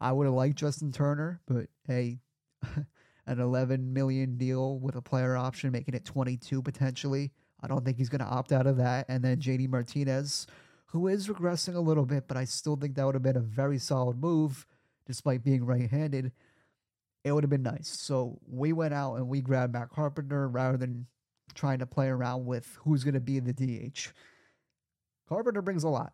I 0.00 0.10
would 0.10 0.24
have 0.24 0.34
liked 0.34 0.56
Justin 0.56 0.90
Turner, 0.90 1.40
but 1.46 1.66
hey, 1.86 2.18
an 3.26 3.40
11 3.40 3.92
million 3.92 4.36
deal 4.36 4.78
with 4.78 4.96
a 4.96 5.02
player 5.02 5.36
option, 5.36 5.72
making 5.72 5.94
it 5.94 6.04
22 6.04 6.62
potentially. 6.62 7.32
I 7.62 7.68
don't 7.68 7.84
think 7.84 7.96
he's 7.96 8.08
going 8.08 8.20
to 8.20 8.26
opt 8.26 8.52
out 8.52 8.66
of 8.66 8.76
that. 8.78 9.06
And 9.08 9.22
then 9.22 9.38
JD 9.38 9.68
Martinez, 9.68 10.46
who 10.86 11.08
is 11.08 11.28
regressing 11.28 11.76
a 11.76 11.80
little 11.80 12.04
bit, 12.04 12.26
but 12.26 12.36
I 12.36 12.44
still 12.44 12.76
think 12.76 12.96
that 12.96 13.06
would 13.06 13.14
have 13.14 13.22
been 13.22 13.36
a 13.36 13.40
very 13.40 13.78
solid 13.78 14.20
move, 14.20 14.66
despite 15.06 15.44
being 15.44 15.64
right 15.64 15.88
handed. 15.88 16.32
It 17.24 17.32
would 17.32 17.44
have 17.44 17.50
been 17.50 17.62
nice. 17.62 17.88
So 17.88 18.38
we 18.48 18.72
went 18.72 18.94
out 18.94 19.14
and 19.14 19.28
we 19.28 19.40
grabbed 19.40 19.72
Matt 19.72 19.90
Carpenter 19.90 20.48
rather 20.48 20.76
than 20.76 21.06
trying 21.54 21.78
to 21.78 21.86
play 21.86 22.08
around 22.08 22.46
with 22.46 22.78
who's 22.82 23.04
going 23.04 23.14
to 23.14 23.20
be 23.20 23.38
the 23.38 23.52
DH. 23.52 24.08
Carpenter 25.28 25.62
brings 25.62 25.84
a 25.84 25.88
lot. 25.88 26.12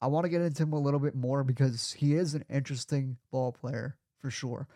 I 0.00 0.06
want 0.08 0.24
to 0.24 0.28
get 0.30 0.40
into 0.42 0.62
him 0.62 0.72
a 0.72 0.78
little 0.78 1.00
bit 1.00 1.14
more 1.14 1.44
because 1.44 1.92
he 1.92 2.14
is 2.14 2.34
an 2.34 2.44
interesting 2.50 3.16
ball 3.30 3.52
player 3.52 3.96
for 4.18 4.30
sure. 4.30 4.66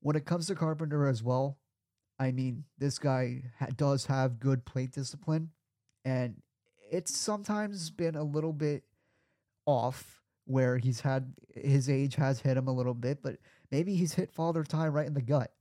When 0.00 0.16
it 0.16 0.26
comes 0.26 0.46
to 0.46 0.54
Carpenter 0.54 1.06
as 1.06 1.22
well, 1.22 1.58
I 2.18 2.32
mean, 2.32 2.64
this 2.78 2.98
guy 2.98 3.42
ha- 3.58 3.68
does 3.76 4.06
have 4.06 4.40
good 4.40 4.64
plate 4.64 4.92
discipline, 4.92 5.50
and 6.04 6.42
it's 6.90 7.16
sometimes 7.16 7.90
been 7.90 8.14
a 8.14 8.22
little 8.22 8.52
bit 8.52 8.84
off 9.66 10.22
where 10.44 10.78
he's 10.78 11.00
had 11.00 11.34
his 11.54 11.90
age 11.90 12.14
has 12.14 12.40
hit 12.40 12.56
him 12.56 12.68
a 12.68 12.72
little 12.72 12.94
bit, 12.94 13.22
but 13.22 13.36
maybe 13.70 13.94
he's 13.94 14.14
hit 14.14 14.30
Father 14.30 14.64
Time 14.64 14.92
right 14.92 15.06
in 15.06 15.14
the 15.14 15.22
gut. 15.22 15.52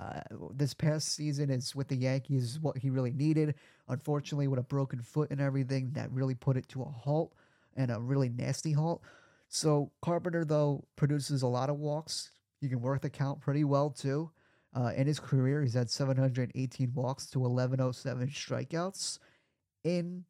Uh, 0.00 0.20
this 0.54 0.72
past 0.72 1.08
season 1.14 1.50
is 1.50 1.76
with 1.76 1.88
the 1.88 1.96
Yankees 1.96 2.58
what 2.60 2.78
he 2.78 2.88
really 2.88 3.12
needed. 3.12 3.54
Unfortunately, 3.88 4.48
with 4.48 4.58
a 4.58 4.62
broken 4.62 5.02
foot 5.02 5.30
and 5.30 5.40
everything, 5.40 5.90
that 5.92 6.10
really 6.10 6.34
put 6.34 6.56
it 6.56 6.68
to 6.70 6.82
a 6.82 6.86
halt 6.86 7.34
and 7.76 7.90
a 7.90 8.00
really 8.00 8.30
nasty 8.30 8.72
halt. 8.72 9.02
So 9.48 9.90
Carpenter 10.00 10.44
though 10.44 10.84
produces 10.96 11.42
a 11.42 11.46
lot 11.46 11.68
of 11.68 11.76
walks. 11.76 12.30
He 12.60 12.68
can 12.68 12.80
work 12.80 13.00
the 13.00 13.10
count 13.10 13.40
pretty 13.40 13.64
well 13.64 13.90
too. 13.90 14.30
Uh, 14.74 14.92
in 14.94 15.06
his 15.06 15.18
career, 15.18 15.62
he's 15.62 15.74
had 15.74 15.90
718 15.90 16.92
walks 16.94 17.26
to 17.30 17.40
1107 17.40 18.28
strikeouts. 18.28 19.18
In 19.82 20.24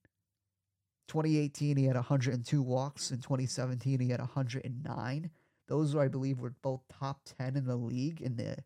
2018, 1.09 1.77
he 1.77 1.85
had 1.85 1.97
102 1.97 2.63
walks. 2.63 3.11
In 3.11 3.19
2017, 3.19 4.01
he 4.01 4.09
had 4.11 4.21
109. 4.21 5.31
Those, 5.67 5.97
I 5.97 6.09
believe, 6.09 6.41
were 6.41 6.55
both 6.63 6.81
top 6.89 7.21
10 7.39 7.57
in 7.57 7.67
the 7.67 7.77
league 7.77 8.23
in 8.23 8.37
the 8.37 8.57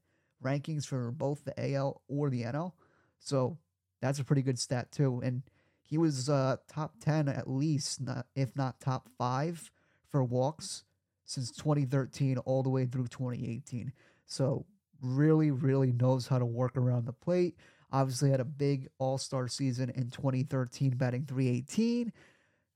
rankings 0.42 0.86
for 0.86 1.10
both 1.10 1.44
the 1.44 1.74
AL 1.74 2.02
or 2.06 2.30
the 2.30 2.42
NL. 2.42 2.72
So 3.18 3.58
that's 4.00 4.18
a 4.20 4.24
pretty 4.24 4.42
good 4.42 4.58
stat 4.58 4.92
too. 4.92 5.20
And 5.24 5.42
he 5.82 5.98
was 5.98 6.28
uh, 6.28 6.56
top 6.68 6.94
10 7.00 7.28
at 7.28 7.50
least, 7.50 8.00
not, 8.00 8.26
if 8.36 8.54
not 8.54 8.80
top 8.80 9.08
five 9.18 9.70
for 10.08 10.22
walks 10.22 10.84
since 11.24 11.50
2013 11.52 12.38
all 12.38 12.62
the 12.62 12.70
way 12.70 12.86
through 12.86 13.08
2018. 13.08 13.92
So 14.26 14.66
really, 15.00 15.50
really 15.50 15.92
knows 15.92 16.26
how 16.26 16.38
to 16.38 16.46
work 16.46 16.76
around 16.76 17.06
the 17.06 17.12
plate. 17.12 17.56
Obviously 17.92 18.30
had 18.30 18.40
a 18.40 18.44
big 18.44 18.88
all-star 18.98 19.48
season 19.48 19.90
in 19.90 20.10
2013 20.10 20.96
batting 20.96 21.26
318. 21.26 22.12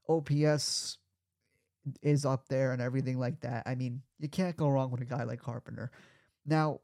OPS 0.08 0.98
is 2.02 2.24
up 2.24 2.48
there 2.48 2.72
and 2.72 2.82
everything 2.82 3.18
like 3.18 3.40
that. 3.40 3.62
I 3.66 3.74
mean, 3.74 4.02
you 4.18 4.28
can't 4.28 4.56
go 4.56 4.68
wrong 4.68 4.90
with 4.90 5.00
a 5.00 5.06
guy 5.06 5.24
like 5.24 5.40
Carpenter. 5.40 5.90
Now, 6.46 6.80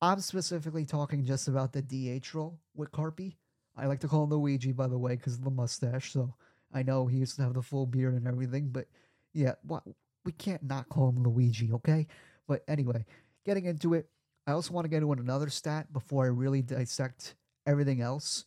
I'm 0.00 0.20
specifically 0.20 0.84
talking 0.84 1.24
just 1.24 1.48
about 1.48 1.72
the 1.72 1.82
DH 1.82 2.34
role 2.34 2.58
with 2.74 2.92
Carpy. 2.92 3.36
I 3.76 3.86
like 3.86 4.00
to 4.00 4.08
call 4.08 4.24
him 4.24 4.30
Luigi, 4.30 4.72
by 4.72 4.88
the 4.88 4.98
way, 4.98 5.16
because 5.16 5.34
of 5.34 5.44
the 5.44 5.50
mustache. 5.50 6.12
So 6.12 6.34
I 6.72 6.82
know 6.82 7.06
he 7.06 7.18
used 7.18 7.36
to 7.36 7.42
have 7.42 7.54
the 7.54 7.62
full 7.62 7.86
beard 7.86 8.14
and 8.14 8.26
everything, 8.26 8.68
but 8.68 8.86
yeah, 9.32 9.54
what 9.62 9.82
we 10.24 10.32
can't 10.32 10.62
not 10.62 10.88
call 10.88 11.08
him 11.08 11.22
Luigi, 11.22 11.72
okay? 11.72 12.06
But 12.46 12.62
anyway, 12.68 13.04
getting 13.44 13.66
into 13.66 13.94
it, 13.94 14.08
I 14.46 14.52
also 14.52 14.72
want 14.72 14.84
to 14.84 14.88
get 14.88 15.02
into 15.02 15.12
another 15.12 15.50
stat 15.50 15.92
before 15.92 16.24
I 16.24 16.28
really 16.28 16.62
dissect 16.62 17.34
everything 17.66 18.00
else. 18.00 18.44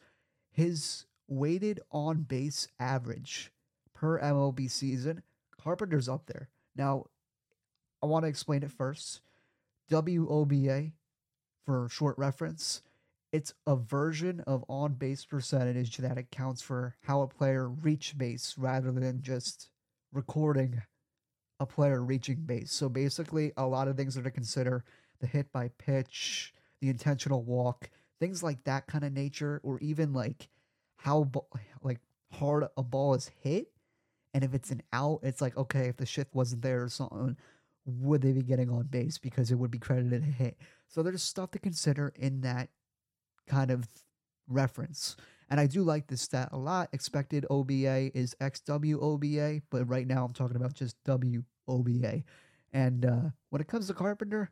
His 0.51 1.05
weighted 1.27 1.79
on 1.91 2.23
base 2.23 2.67
average 2.79 3.51
per 3.93 4.19
MLB 4.19 4.69
season, 4.69 5.21
Carpenter's 5.61 6.09
up 6.09 6.25
there. 6.25 6.49
Now, 6.75 7.05
I 8.01 8.07
want 8.07 8.25
to 8.25 8.29
explain 8.29 8.63
it 8.63 8.71
first. 8.71 9.21
WOBA, 9.91 10.91
for 11.65 11.87
short 11.89 12.17
reference, 12.17 12.81
it's 13.31 13.53
a 13.67 13.75
version 13.75 14.41
of 14.41 14.65
on 14.67 14.93
base 14.93 15.23
percentage 15.23 15.97
that 15.97 16.17
accounts 16.17 16.61
for 16.61 16.95
how 17.03 17.21
a 17.21 17.27
player 17.27 17.69
reach 17.69 18.17
base 18.17 18.55
rather 18.57 18.91
than 18.91 19.21
just 19.21 19.69
recording 20.11 20.81
a 21.61 21.65
player 21.65 22.03
reaching 22.03 22.37
base. 22.37 22.73
So 22.73 22.89
basically, 22.89 23.53
a 23.55 23.65
lot 23.65 23.87
of 23.87 23.95
things 23.95 24.17
are 24.17 24.23
to 24.23 24.31
consider 24.31 24.83
the 25.19 25.27
hit 25.27 25.51
by 25.53 25.69
pitch, 25.77 26.53
the 26.81 26.89
intentional 26.89 27.43
walk, 27.43 27.91
things 28.19 28.41
like 28.41 28.63
that 28.63 28.87
kind 28.87 29.03
of 29.03 29.13
nature, 29.13 29.61
or 29.63 29.79
even 29.79 30.11
like 30.11 30.49
how 30.97 31.29
like 31.83 31.99
hard 32.33 32.65
a 32.75 32.83
ball 32.83 33.13
is 33.13 33.29
hit. 33.43 33.67
And 34.33 34.43
if 34.43 34.55
it's 34.55 34.71
an 34.71 34.81
out, 34.91 35.19
it's 35.21 35.39
like 35.39 35.55
okay, 35.55 35.87
if 35.87 35.97
the 35.97 36.05
shift 36.05 36.33
wasn't 36.33 36.63
there 36.63 36.83
or 36.83 36.89
something, 36.89 37.37
would 37.85 38.23
they 38.23 38.31
be 38.31 38.41
getting 38.41 38.71
on 38.71 38.87
base 38.87 39.19
because 39.19 39.51
it 39.51 39.55
would 39.55 39.71
be 39.71 39.79
credited 39.79 40.23
a 40.23 40.25
hit? 40.25 40.57
So 40.87 41.03
there's 41.03 41.21
stuff 41.21 41.51
to 41.51 41.59
consider 41.59 42.11
in 42.15 42.41
that 42.41 42.69
kind 43.47 43.69
of 43.69 43.87
reference. 44.47 45.15
And 45.49 45.59
I 45.59 45.67
do 45.67 45.83
like 45.83 46.07
this 46.07 46.21
stat 46.21 46.49
a 46.53 46.57
lot. 46.57 46.89
Expected 46.93 47.45
OBA 47.49 48.17
is 48.17 48.35
XWOBA, 48.39 49.63
but 49.69 49.85
right 49.85 50.07
now 50.07 50.23
I'm 50.23 50.33
talking 50.33 50.55
about 50.55 50.73
just 50.73 50.95
WOBA. 51.67 52.23
And 52.73 53.05
uh, 53.05 53.29
when 53.49 53.61
it 53.61 53.67
comes 53.67 53.87
to 53.87 53.93
Carpenter, 53.93 54.49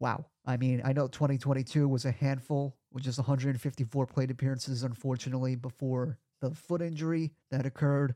wow. 0.00 0.26
I 0.44 0.56
mean, 0.56 0.82
I 0.84 0.92
know 0.92 1.06
2022 1.06 1.88
was 1.88 2.04
a 2.04 2.10
handful 2.10 2.76
with 2.92 3.04
just 3.04 3.18
154 3.18 4.06
plate 4.06 4.30
appearances, 4.30 4.82
unfortunately, 4.82 5.54
before 5.54 6.18
the 6.40 6.50
foot 6.50 6.82
injury 6.82 7.32
that 7.50 7.64
occurred, 7.66 8.14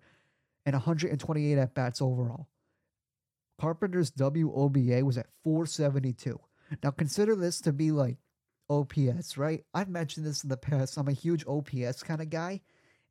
and 0.65 0.75
128 0.75 1.59
at 1.59 1.75
bats 1.75 2.03
overall. 2.03 2.49
Carpenter's 3.59 4.11
WOBA 4.11 5.03
was 5.03 5.17
at 5.17 5.29
472. 5.45 6.39
Now, 6.83 6.91
consider 6.91 7.37
this 7.37 7.61
to 7.63 7.73
be 7.73 7.93
like 7.93 8.19
OPS, 8.69 9.39
right? 9.39 9.65
I've 9.73 9.89
mentioned 9.89 10.27
this 10.27 10.43
in 10.43 10.51
the 10.51 10.57
past. 10.57 10.97
I'm 10.97 11.09
a 11.09 11.13
huge 11.13 11.45
OPS 11.47 12.03
kind 12.03 12.21
of 12.21 12.29
guy. 12.31 12.61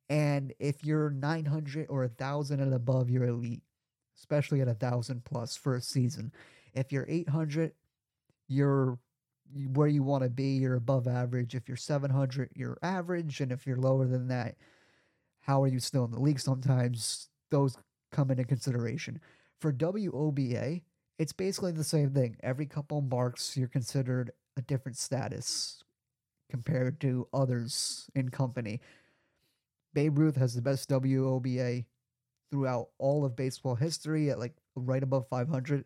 And 0.09 0.53
if 0.59 0.83
you're 0.83 1.09
900 1.09 1.87
or 1.89 2.01
1,000 2.01 2.59
and 2.59 2.73
above, 2.73 3.09
you're 3.09 3.23
elite, 3.23 3.63
especially 4.17 4.61
at 4.61 4.67
a 4.67 4.71
1,000 4.71 5.23
plus 5.23 5.55
for 5.55 5.75
a 5.75 5.81
season. 5.81 6.31
If 6.73 6.91
you're 6.91 7.05
800, 7.07 7.71
you're 8.47 8.97
where 9.73 9.87
you 9.87 10.03
want 10.03 10.23
to 10.23 10.29
be. 10.29 10.57
You're 10.57 10.75
above 10.75 11.07
average. 11.07 11.55
If 11.55 11.67
you're 11.67 11.77
700, 11.77 12.49
you're 12.55 12.77
average. 12.81 13.41
And 13.41 13.51
if 13.51 13.65
you're 13.65 13.77
lower 13.77 14.05
than 14.05 14.27
that, 14.27 14.55
how 15.41 15.63
are 15.63 15.67
you 15.67 15.79
still 15.79 16.05
in 16.05 16.11
the 16.11 16.19
league? 16.19 16.39
Sometimes 16.39 17.29
those 17.51 17.77
come 18.11 18.31
into 18.31 18.43
consideration. 18.43 19.19
For 19.59 19.71
WOBA, 19.71 20.81
it's 21.17 21.33
basically 21.33 21.71
the 21.71 21.83
same 21.83 22.11
thing. 22.11 22.37
Every 22.41 22.65
couple 22.65 23.01
marks, 23.01 23.55
you're 23.55 23.67
considered 23.67 24.31
a 24.57 24.61
different 24.61 24.97
status 24.97 25.83
compared 26.49 26.99
to 27.01 27.27
others 27.33 28.09
in 28.15 28.29
company. 28.29 28.81
Babe 29.93 30.17
Ruth 30.17 30.35
has 30.35 30.55
the 30.55 30.61
best 30.61 30.89
WOBA 30.89 31.85
throughout 32.51 32.89
all 32.97 33.25
of 33.25 33.35
baseball 33.35 33.75
history 33.75 34.29
at 34.29 34.39
like 34.39 34.55
right 34.75 35.03
above 35.03 35.27
500. 35.29 35.85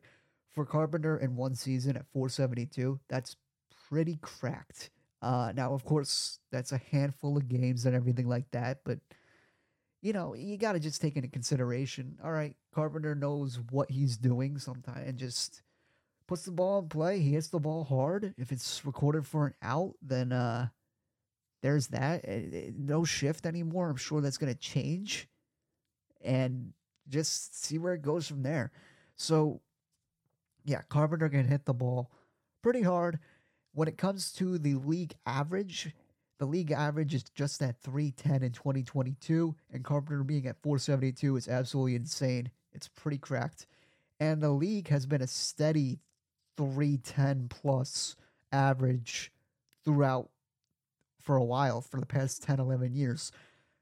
For 0.50 0.66
Carpenter 0.66 1.18
in 1.18 1.36
one 1.36 1.56
season 1.56 1.96
at 1.96 2.08
472, 2.12 3.00
that's 3.08 3.36
pretty 3.88 4.18
cracked. 4.22 4.89
Uh, 5.22 5.54
now, 5.56 5.74
of 5.74 5.86
course, 5.86 6.39
that's 6.51 6.72
a 6.72 6.82
handful 6.92 7.38
of 7.38 7.48
games 7.48 7.86
and 7.86 7.96
everything 7.96 8.28
like 8.28 8.50
that, 8.51 8.80
but 8.84 9.00
you 10.01 10.13
know, 10.13 10.34
you 10.34 10.58
got 10.58 10.74
to 10.74 10.80
just 10.80 11.01
take 11.01 11.18
into 11.18 11.28
consideration. 11.28 12.18
All 12.24 12.32
right, 12.32 12.56
Carpenter 12.74 13.16
knows 13.16 13.60
what 13.72 13.92
he's 13.92 14.18
doing 14.18 14.58
sometimes 14.58 15.08
and 15.08 15.18
just 15.18 15.62
puts 16.28 16.44
the 16.46 16.51
ball 16.51 16.80
in 16.80 16.88
play. 16.88 17.20
He 17.20 17.32
hits 17.32 17.48
the 17.48 17.60
ball 17.60 17.84
hard. 17.84 18.34
If 18.38 18.51
it's 18.51 18.86
recorded 18.86 19.25
for 19.28 19.48
an 19.48 19.54
out, 19.62 19.96
then 20.01 20.32
uh, 20.32 20.70
there's 21.62 21.88
that. 21.88 22.22
Eh, 22.24 22.42
eh, 22.54 22.72
no 22.78 23.04
shift 23.04 23.46
anymore. 23.46 23.89
I'm 23.89 23.98
sure 23.98 24.22
that's 24.22 24.38
going 24.38 24.54
to 24.54 24.60
change, 24.60 25.28
and 26.24 26.74
just 27.08 27.64
see 27.64 27.78
where 27.78 27.94
it 27.94 28.02
goes 28.02 28.28
from 28.28 28.44
there. 28.44 28.72
So, 29.16 29.62
yeah, 30.66 30.82
Carpenter 30.90 31.30
can 31.30 31.48
hit 31.48 31.66
the 31.66 31.74
ball 31.74 32.12
pretty 32.62 32.82
hard. 32.82 33.20
When 33.74 33.88
it 33.88 33.98
comes 33.98 34.32
to 34.34 34.58
the 34.58 34.76
league 34.76 35.14
average, 35.26 35.94
the 36.38 36.46
league 36.46 36.72
average 36.72 37.14
is 37.14 37.24
just 37.24 37.62
at 37.62 37.82
310 37.82 38.44
in 38.44 38.52
2022, 38.52 39.56
and 39.72 39.84
Carpenter 39.84 40.24
being 40.24 40.48
at 40.48 40.62
472 40.62 41.38
is 41.38 41.48
absolutely 41.48 41.96
insane. 41.96 42.50
It's 42.74 42.88
pretty 42.88 43.18
cracked. 43.18 43.68
And 44.20 44.42
the 44.42 44.52
league 44.52 44.90
has 44.90 45.06
been 45.06 45.22
a 45.22 45.28
steady 45.28 46.00
310 46.58 47.48
plus 47.50 48.16
average 48.52 49.32
throughout 49.86 50.30
for 51.22 51.36
a 51.36 51.44
while 51.44 51.82
for 51.82 52.00
the 52.00 52.06
past 52.06 52.44
10 52.44 52.60
11 52.60 52.94
years 52.94 53.32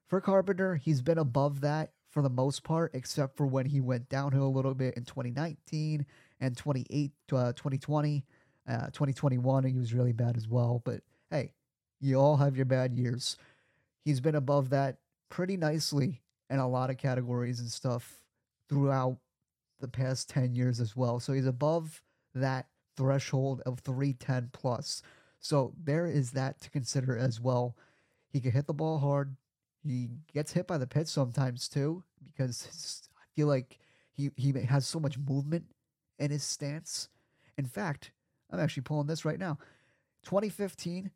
for 0.08 0.20
carpenter 0.20 0.76
he's 0.76 1.02
been 1.02 1.18
above 1.18 1.62
that 1.62 1.92
for 2.10 2.22
the 2.22 2.30
most 2.30 2.64
part 2.64 2.92
except 2.94 3.36
for 3.38 3.46
when 3.46 3.66
he 3.66 3.82
went 3.82 4.10
downhill 4.10 4.48
a 4.48 4.50
little 4.50 4.74
bit 4.74 4.96
in 4.96 5.04
2019 5.04 6.06
and 6.40 6.58
28 6.58 7.12
uh, 7.34 7.54
2020 7.54 8.26
uh, 8.68 8.86
2021 8.88 9.64
he 9.64 9.74
was 9.74 9.94
really 9.94 10.14
bad 10.14 10.38
as 10.38 10.48
well 10.48 10.82
but 10.84 11.02
hey 11.30 11.52
you 12.00 12.16
all 12.16 12.38
have 12.38 12.56
your 12.56 12.66
bad 12.66 12.94
years 12.94 13.38
he's 14.04 14.20
been 14.20 14.36
above 14.36 14.70
that 14.70 14.98
pretty 15.30 15.58
nicely 15.58 16.22
in 16.50 16.60
a 16.60 16.68
lot 16.68 16.90
of 16.90 16.98
categories 16.98 17.60
and 17.60 17.70
stuff 17.70 18.22
throughout 18.70 19.18
the 19.80 19.88
past 19.88 20.30
10 20.30 20.56
years 20.56 20.80
as 20.80 20.96
well. 20.96 21.20
So 21.20 21.34
he's 21.34 21.46
above 21.46 22.02
that 22.34 22.68
threshold 22.96 23.62
of 23.66 23.80
310 23.80 24.50
plus. 24.54 25.02
So 25.40 25.74
there 25.82 26.08
is 26.08 26.32
that 26.32 26.60
to 26.62 26.70
consider 26.70 27.18
as 27.18 27.40
well. 27.40 27.76
He 28.30 28.40
can 28.40 28.52
hit 28.52 28.68
the 28.68 28.74
ball 28.74 29.00
hard. 29.00 29.36
He 29.90 30.10
gets 30.34 30.54
hit 30.54 30.68
by 30.68 30.78
the 30.78 30.88
pitch 30.88 31.08
sometimes 31.08 31.68
too 31.68 32.04
because 32.26 33.10
I 33.18 33.24
feel 33.36 33.48
like 33.48 33.80
he, 34.12 34.32
he 34.36 34.52
has 34.52 34.86
so 34.86 35.00
much 35.00 35.18
movement 35.18 35.66
in 36.20 36.32
his 36.32 36.44
stance. 36.44 37.10
In 37.58 37.66
fact, 37.66 38.12
I'm 38.52 38.60
actually 38.60 38.84
pulling 38.84 39.08
this 39.08 39.26
right 39.26 39.40
now. 39.40 39.58
2015, 40.24 41.12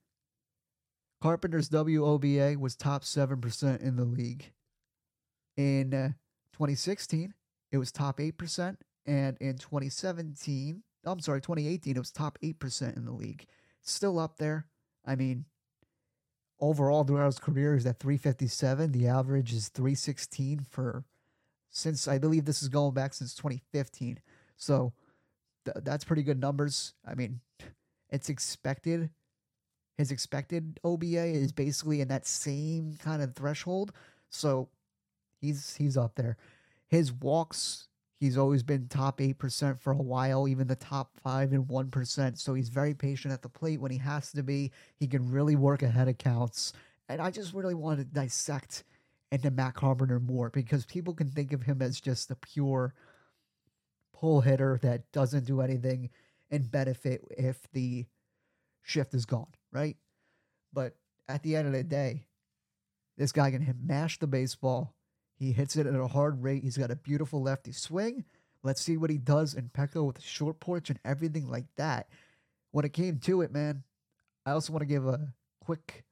Carpenter's 1.22 1.70
WOBA 1.70 2.58
was 2.58 2.76
top 2.76 3.04
7% 3.04 3.82
in 3.82 3.96
the 3.96 4.06
league. 4.06 4.52
In 5.58 5.94
uh, 5.94 6.10
2016, 6.54 7.34
it 7.72 7.78
was 7.78 7.92
top 7.92 8.20
8%. 8.20 8.78
And 9.06 9.38
in 9.40 9.58
2017, 9.58 10.84
I'm 11.06 11.20
sorry, 11.20 11.42
2018, 11.42 11.96
it 11.96 12.00
was 12.00 12.12
top 12.12 12.38
8% 12.44 12.96
in 12.96 13.06
the 13.06 13.12
league. 13.12 13.46
Still 13.82 14.20
up 14.20 14.38
there. 14.38 14.68
I 15.06 15.16
mean, 15.16 15.46
overall 16.62 17.04
throughout 17.04 17.26
his 17.26 17.40
career 17.40 17.76
is 17.76 17.86
at 17.86 18.00
357. 18.00 18.92
The 18.92 19.08
average 19.08 19.52
is 19.52 19.68
316 19.70 20.66
for 20.70 21.04
since 21.72 22.08
I 22.08 22.18
believe 22.18 22.46
this 22.46 22.62
is 22.62 22.70
going 22.70 22.94
back 22.94 23.14
since 23.14 23.34
2015. 23.36 24.20
So 24.58 24.94
th- 25.66 25.78
that's 25.84 26.04
pretty 26.04 26.24
good 26.24 26.40
numbers. 26.40 26.94
I 27.06 27.16
mean, 27.16 27.40
it's 28.10 28.30
expected. 28.30 29.10
His 29.98 30.12
expected 30.12 30.80
OBA 30.84 31.26
is 31.26 31.52
basically 31.52 32.02
in 32.02 32.10
that 32.10 32.28
same 32.28 32.98
kind 33.02 33.22
of 33.22 33.36
threshold. 33.36 33.94
So 34.30 34.70
he's 35.40 35.76
he's 35.76 35.98
up 35.98 36.16
there. 36.16 36.38
His 36.88 37.12
walks, 37.12 37.88
he's 38.22 38.38
always 38.38 38.62
been 38.62 38.88
top 38.88 39.18
8% 39.18 39.80
for 39.82 39.92
a 39.92 39.98
while, 39.98 40.48
even 40.48 40.68
the 40.68 40.76
top 40.76 41.10
5 41.24 41.54
and 41.54 41.68
1%. 41.68 42.38
So 42.38 42.54
he's 42.54 42.70
very 42.70 42.94
patient 42.94 43.34
at 43.34 43.42
the 43.42 43.50
plate 43.50 43.82
when 43.82 43.92
he 43.92 43.98
has 43.98 44.32
to 44.34 44.44
be. 44.44 44.72
He 44.96 45.08
can 45.08 45.30
really 45.32 45.56
work 45.56 45.82
ahead 45.82 46.08
of 46.08 46.20
counts. 46.20 46.72
And 47.10 47.20
I 47.20 47.32
just 47.32 47.54
really 47.56 47.74
want 47.74 47.98
to 47.98 48.06
dissect 48.06 48.84
into 49.32 49.50
Matt 49.50 49.74
Carpenter 49.74 50.20
more 50.20 50.52
because 50.52 50.86
people 50.86 51.16
can 51.16 51.32
think 51.32 51.52
of 51.52 51.64
him 51.64 51.82
as 51.82 52.00
just 52.00 52.30
a 52.30 52.36
pure 52.36 52.94
pull 54.14 54.42
hitter 54.42 54.80
that 54.84 55.12
doesn't 55.12 55.48
do 55.48 55.62
anything 55.62 56.12
and 56.52 56.70
benefit 56.70 57.24
if 57.32 57.58
the 57.74 58.06
shift 58.84 59.16
is 59.16 59.26
gone, 59.26 59.48
right? 59.72 59.98
But 60.72 60.96
at 61.28 61.42
the 61.42 61.56
end 61.56 61.66
of 61.66 61.74
the 61.74 61.84
day, 61.84 62.28
this 63.18 63.32
guy 63.32 63.50
can 63.50 63.76
mash 63.84 64.20
the 64.20 64.28
baseball 64.28 64.94
he 65.42 65.52
hits 65.52 65.76
it 65.76 65.88
at 65.88 65.96
a 65.96 66.08
hard 66.08 66.44
rate. 66.44 66.62
He's 66.64 66.78
got 66.78 66.92
a 66.92 66.96
beautiful 66.96 67.42
lefty 67.42 67.72
swing. 67.72 68.26
Let's 68.62 68.80
see 68.80 68.96
what 68.96 69.10
he 69.10 69.18
does 69.18 69.56
in 69.56 69.70
Petco 69.70 70.06
with 70.06 70.22
short 70.22 70.60
porch 70.60 70.92
and 70.92 71.00
everything 71.04 71.50
like 71.50 71.66
that. 71.78 72.08
When 72.70 72.86
it 72.86 72.94
came 72.94 73.18
to 73.22 73.42
it, 73.42 73.52
man, 73.52 73.82
I 74.46 74.52
also 74.52 74.72
want 74.72 74.82
to 74.82 74.86
give 74.86 75.08
a 75.08 75.34
quick 75.60 76.06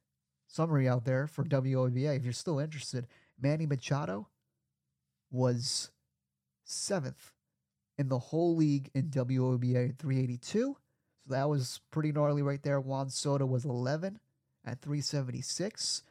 summary 0.48 0.88
out 0.88 1.04
there 1.04 1.28
for 1.28 1.44
WOBA. 1.44 2.16
If 2.16 2.24
you're 2.24 2.32
still 2.32 2.58
interested, 2.58 3.06
Manny 3.40 3.66
Machado 3.66 4.26
was 5.30 5.92
seventh 6.64 7.32
in 7.98 8.08
the 8.08 8.18
whole 8.18 8.56
league 8.56 8.90
in 8.94 9.10
WOBA 9.10 9.96
382. 9.96 10.76
So 11.28 11.32
that 11.32 11.48
was 11.48 11.80
pretty 11.92 12.10
gnarly 12.10 12.42
right 12.42 12.62
there. 12.64 12.80
Juan 12.80 13.10
Soto 13.10 13.46
was 13.46 13.64
11 13.64 14.18
at 14.64 14.82
376. 14.82 16.02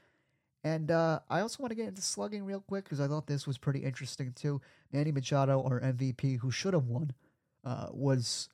And 0.63 0.91
uh, 0.91 1.19
I 1.29 1.39
also 1.39 1.63
want 1.63 1.71
to 1.71 1.75
get 1.75 1.87
into 1.87 2.01
slugging 2.01 2.43
real 2.43 2.59
quick 2.59 2.83
because 2.83 2.99
I 2.99 3.07
thought 3.07 3.27
this 3.27 3.47
was 3.47 3.57
pretty 3.57 3.79
interesting 3.79 4.33
too. 4.33 4.61
Manny 4.91 5.11
Machado, 5.11 5.63
our 5.63 5.79
MVP, 5.79 6.39
who 6.39 6.51
should 6.51 6.73
have 6.73 6.87
won, 6.87 7.13
uh, 7.63 7.87
was 7.91 8.49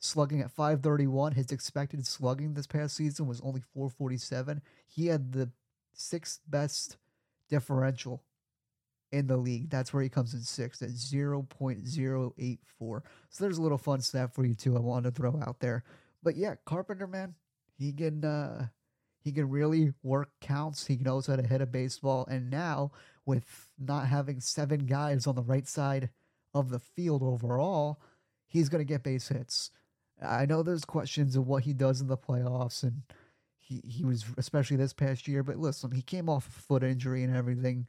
slugging 0.00 0.40
at 0.40 0.50
531. 0.50 1.32
His 1.32 1.52
expected 1.52 2.04
slugging 2.06 2.54
this 2.54 2.66
past 2.66 2.96
season 2.96 3.26
was 3.26 3.40
only 3.42 3.60
447. 3.60 4.60
He 4.88 5.06
had 5.06 5.32
the 5.32 5.50
sixth 5.92 6.40
best 6.48 6.96
differential 7.48 8.22
in 9.12 9.28
the 9.28 9.36
league. 9.36 9.70
That's 9.70 9.92
where 9.92 10.02
he 10.02 10.08
comes 10.08 10.34
in 10.34 10.40
sixth 10.40 10.82
at 10.82 10.90
0.084. 10.90 13.02
So 13.30 13.44
there's 13.44 13.58
a 13.58 13.62
little 13.62 13.78
fun 13.78 14.00
stat 14.00 14.34
for 14.34 14.44
you 14.44 14.54
too 14.54 14.76
I 14.76 14.80
wanted 14.80 15.14
to 15.14 15.20
throw 15.20 15.40
out 15.46 15.60
there. 15.60 15.84
But 16.22 16.36
yeah, 16.36 16.56
Carpenter, 16.64 17.06
man, 17.06 17.34
he 17.78 17.92
can 17.92 18.24
uh, 18.24 18.68
he 19.26 19.32
can 19.32 19.50
really 19.50 19.92
work 20.04 20.30
counts. 20.40 20.86
He 20.86 20.98
knows 20.98 21.26
how 21.26 21.34
to 21.34 21.42
hit 21.42 21.60
a 21.60 21.66
baseball. 21.66 22.28
And 22.30 22.48
now, 22.48 22.92
with 23.24 23.72
not 23.76 24.06
having 24.06 24.38
seven 24.38 24.86
guys 24.86 25.26
on 25.26 25.34
the 25.34 25.42
right 25.42 25.66
side 25.66 26.10
of 26.54 26.70
the 26.70 26.78
field 26.78 27.24
overall, 27.24 28.00
he's 28.46 28.68
going 28.68 28.78
to 28.78 28.88
get 28.88 29.02
base 29.02 29.26
hits. 29.26 29.72
I 30.24 30.46
know 30.46 30.62
there's 30.62 30.84
questions 30.84 31.34
of 31.34 31.48
what 31.48 31.64
he 31.64 31.72
does 31.72 32.00
in 32.00 32.06
the 32.06 32.16
playoffs, 32.16 32.84
and 32.84 33.02
he, 33.58 33.82
he 33.84 34.04
was, 34.04 34.24
especially 34.38 34.76
this 34.76 34.92
past 34.92 35.26
year, 35.26 35.42
but 35.42 35.56
listen, 35.58 35.90
he 35.90 36.02
came 36.02 36.28
off 36.28 36.46
a 36.46 36.52
foot 36.52 36.84
injury 36.84 37.24
and 37.24 37.34
everything. 37.34 37.88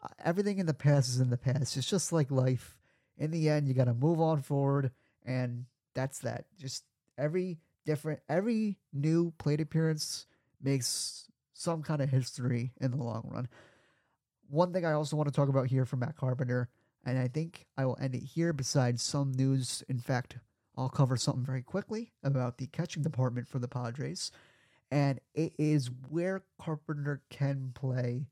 Uh, 0.00 0.06
everything 0.24 0.58
in 0.58 0.66
the 0.66 0.72
past 0.72 1.08
is 1.08 1.18
in 1.18 1.30
the 1.30 1.36
past. 1.36 1.76
It's 1.76 1.90
just 1.90 2.12
like 2.12 2.30
life. 2.30 2.78
In 3.18 3.32
the 3.32 3.48
end, 3.48 3.66
you 3.66 3.74
got 3.74 3.86
to 3.86 3.92
move 3.94 4.20
on 4.20 4.40
forward, 4.40 4.92
and 5.24 5.64
that's 5.96 6.20
that. 6.20 6.44
Just 6.60 6.84
every 7.18 7.58
different, 7.84 8.20
every 8.28 8.78
new 8.92 9.32
plate 9.36 9.60
appearance 9.60 10.26
makes 10.62 11.30
some 11.52 11.82
kind 11.82 12.00
of 12.02 12.10
history 12.10 12.72
in 12.80 12.90
the 12.90 13.02
long 13.02 13.28
run. 13.30 13.48
One 14.48 14.72
thing 14.72 14.84
I 14.84 14.92
also 14.92 15.16
want 15.16 15.28
to 15.28 15.34
talk 15.34 15.48
about 15.48 15.66
here 15.66 15.84
for 15.84 15.96
Matt 15.96 16.16
Carpenter, 16.16 16.68
and 17.04 17.18
I 17.18 17.28
think 17.28 17.66
I 17.76 17.84
will 17.86 17.98
end 18.00 18.14
it 18.14 18.22
here 18.22 18.52
besides 18.52 19.02
some 19.02 19.32
news. 19.32 19.82
In 19.88 19.98
fact, 19.98 20.38
I'll 20.76 20.88
cover 20.88 21.16
something 21.16 21.44
very 21.44 21.62
quickly 21.62 22.12
about 22.22 22.58
the 22.58 22.66
catching 22.66 23.02
department 23.02 23.48
for 23.48 23.58
the 23.58 23.68
Padres. 23.68 24.30
And 24.90 25.18
it 25.34 25.52
is 25.58 25.90
where 26.08 26.42
Carpenter 26.60 27.22
can 27.30 27.72
play 27.74 28.26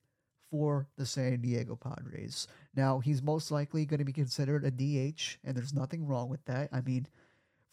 for 0.50 0.86
the 0.96 1.06
San 1.06 1.40
Diego 1.40 1.74
Padres. 1.74 2.46
Now, 2.76 3.00
he's 3.00 3.22
most 3.22 3.50
likely 3.50 3.86
going 3.86 3.98
to 3.98 4.04
be 4.04 4.12
considered 4.12 4.64
a 4.64 4.70
DH, 4.70 5.38
and 5.42 5.56
there's 5.56 5.74
nothing 5.74 6.06
wrong 6.06 6.28
with 6.28 6.44
that. 6.44 6.68
I 6.72 6.80
mean, 6.80 7.08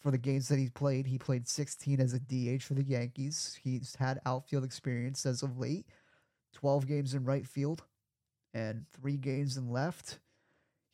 for 0.02 0.10
the 0.10 0.18
games 0.18 0.48
that 0.48 0.58
he's 0.58 0.70
played. 0.70 1.06
He 1.06 1.18
played 1.18 1.46
16 1.46 2.00
as 2.00 2.12
a 2.12 2.18
DH 2.18 2.62
for 2.62 2.74
the 2.74 2.82
Yankees. 2.82 3.58
He's 3.62 3.94
had 3.96 4.20
outfield 4.26 4.64
experience 4.64 5.24
as 5.24 5.42
of 5.42 5.58
late 5.58 5.86
12 6.54 6.86
games 6.86 7.14
in 7.14 7.24
right 7.24 7.46
field 7.46 7.82
and 8.52 8.84
three 8.92 9.16
games 9.16 9.56
in 9.56 9.70
left. 9.70 10.18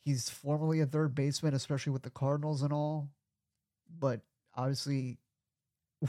He's 0.05 0.29
formerly 0.29 0.79
a 0.79 0.85
third 0.85 1.13
baseman, 1.13 1.53
especially 1.53 1.91
with 1.91 2.03
the 2.03 2.09
Cardinals 2.09 2.61
and 2.61 2.71
all. 2.71 3.09
But 3.99 4.21
obviously, 4.55 5.17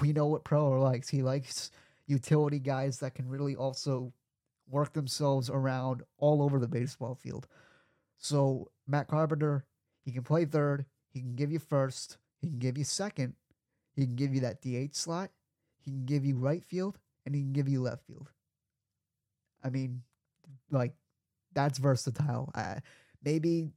we 0.01 0.13
know 0.13 0.27
what 0.27 0.45
Preller 0.45 0.81
likes. 0.81 1.09
He 1.09 1.23
likes 1.23 1.71
utility 2.07 2.59
guys 2.59 2.99
that 2.99 3.15
can 3.15 3.29
really 3.29 3.57
also 3.57 4.13
work 4.69 4.93
themselves 4.93 5.51
around 5.51 6.03
all 6.19 6.43
over 6.43 6.59
the 6.59 6.69
baseball 6.69 7.15
field. 7.15 7.47
So, 8.19 8.71
Matt 8.87 9.09
Carpenter, 9.09 9.65
he 10.05 10.13
can 10.13 10.23
play 10.23 10.45
third, 10.45 10.85
he 11.09 11.21
can 11.21 11.35
give 11.35 11.51
you 11.51 11.59
first, 11.59 12.19
he 12.41 12.49
can 12.49 12.59
give 12.59 12.79
you 12.79 12.85
second. 12.85 13.35
He 13.95 14.05
can 14.05 14.17
give 14.17 14.35
you 14.35 14.41
that 14.41 14.63
DH 14.63 14.95
slot. 14.95 15.31
He 15.79 15.91
can 15.91 16.05
give 16.05 16.25
you 16.25 16.37
right 16.37 16.65
field, 16.65 16.99
and 17.25 17.35
he 17.35 17.43
can 17.43 17.53
give 17.53 17.69
you 17.69 17.83
left 17.83 18.07
field. 18.07 18.31
I 19.63 19.71
mean, 19.71 20.03
like 20.71 20.95
that's 21.55 21.79
versatile. 21.79 22.51
Uh, 22.55 22.77
maybe 23.23 23.71